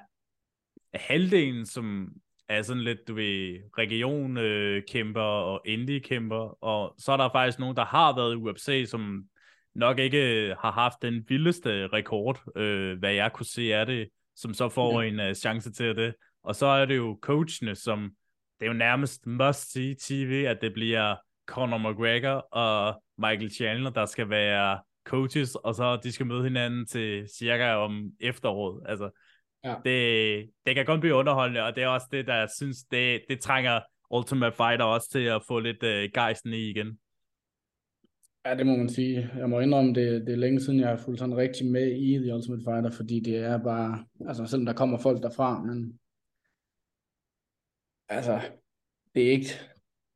[0.94, 2.10] halvdelen, som
[2.50, 7.76] er sådan lidt, du ved, regionkæmper øh, og indie-kæmper, og så er der faktisk nogen,
[7.76, 9.24] der har været i UFC, som
[9.76, 14.54] nok ikke har haft den vildeste rekord, øh, hvad jeg kunne se af det, som
[14.54, 15.08] så får ja.
[15.08, 16.16] en uh, chance til det.
[16.44, 18.12] Og så er det jo coachene, som
[18.60, 21.16] det er jo nærmest must-see TV, at det bliver
[21.48, 26.86] Conor McGregor og Michael Chandler, der skal være coaches, og så de skal møde hinanden
[26.86, 28.84] til cirka om efteråret.
[28.86, 29.10] Altså,
[29.64, 29.76] ja.
[29.86, 33.40] det, det kan godt blive underholdende, og det er også det, der synes, det, det
[33.40, 33.80] trænger
[34.12, 37.00] Ultimate Fighter også til at få lidt uh, gejsten i igen.
[38.46, 39.30] Ja, det må man sige.
[39.38, 42.18] Jeg må indrømme, det, det er længe siden, jeg har fulgt sådan rigtig med i
[42.18, 46.00] The Ultimate Fighter, fordi det er bare, altså selvom der kommer folk derfra, men
[48.10, 48.42] altså,
[49.16, 49.50] det er ikke,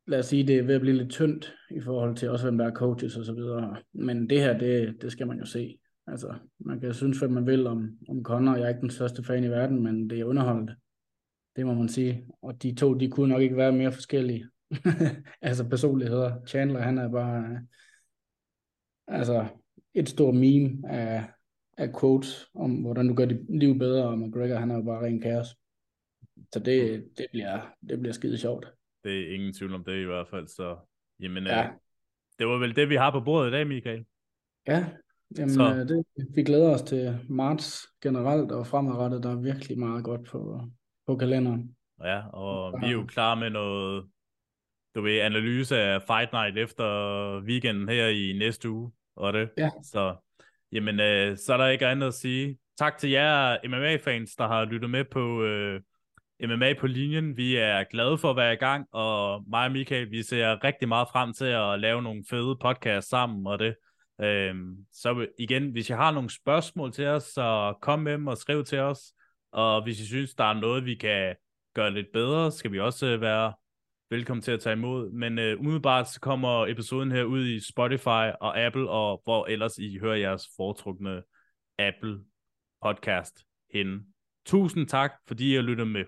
[0.06, 2.58] lad os sige, det er ved at blive lidt tyndt i forhold til også, hvem
[2.58, 3.76] der er coaches og så videre.
[3.92, 5.78] Men det her, det, det skal man jo se.
[6.06, 8.56] Altså, man kan synes, hvad man vil om, om Connor.
[8.56, 10.76] Jeg er ikke den største fan i verden, men det er underholdende.
[11.56, 12.26] Det må man sige.
[12.42, 14.46] Og de to, de kunne nok ikke være mere forskellige.
[15.42, 16.44] altså personligheder.
[16.46, 17.44] Chandler, han er bare...
[17.44, 17.58] Øh,
[19.08, 19.46] altså,
[19.94, 21.24] et stort meme af,
[21.78, 25.04] af quotes om, hvordan du gør dit liv bedre, og McGregor, han er jo bare
[25.04, 25.56] ren kaos.
[26.52, 28.66] Så det, det, bliver, det bliver skide sjovt.
[29.04, 30.76] Det er ingen tvivl om det i hvert fald, så
[31.20, 31.64] jamen, ja.
[31.64, 31.70] øh,
[32.38, 34.04] det var vel det, vi har på bordet i dag, Michael.
[34.66, 34.86] Ja,
[35.38, 35.62] jamen, så.
[35.62, 40.26] Øh, det, vi glæder os til marts generelt, og fremadrettet, der er virkelig meget godt
[40.26, 40.60] på,
[41.06, 41.76] på kalenderen.
[42.04, 44.04] Ja, og vi er jo klar med noget,
[44.94, 46.84] du ved, analyse af Fight Night efter
[47.40, 49.50] weekenden her i næste uge, og det.
[49.58, 49.70] Ja.
[49.82, 50.16] Så,
[50.72, 52.58] jamen, øh, så er der ikke andet at sige.
[52.78, 55.80] Tak til jer MMA-fans, der har lyttet med på øh,
[56.46, 57.36] MMA på linjen.
[57.36, 60.88] Vi er glade for at være i gang, og mig og Michael, vi ser rigtig
[60.88, 63.74] meget frem til at lave nogle fede podcasts sammen, og det.
[64.20, 68.38] Øhm, så igen, hvis I har nogle spørgsmål til os, så kom med dem og
[68.38, 69.12] skriv til os.
[69.52, 71.34] Og hvis I synes, der er noget, vi kan
[71.74, 73.52] gøre lidt bedre, skal vi også øh, være
[74.10, 75.10] velkommen til at tage imod.
[75.10, 79.78] Men øh, umiddelbart så kommer episoden her ud i Spotify og Apple, og hvor ellers
[79.78, 81.22] I hører jeres foretrukne
[81.78, 82.18] Apple
[82.82, 84.06] podcast hen.
[84.46, 86.04] Tusind tak, fordi I har lyttet med.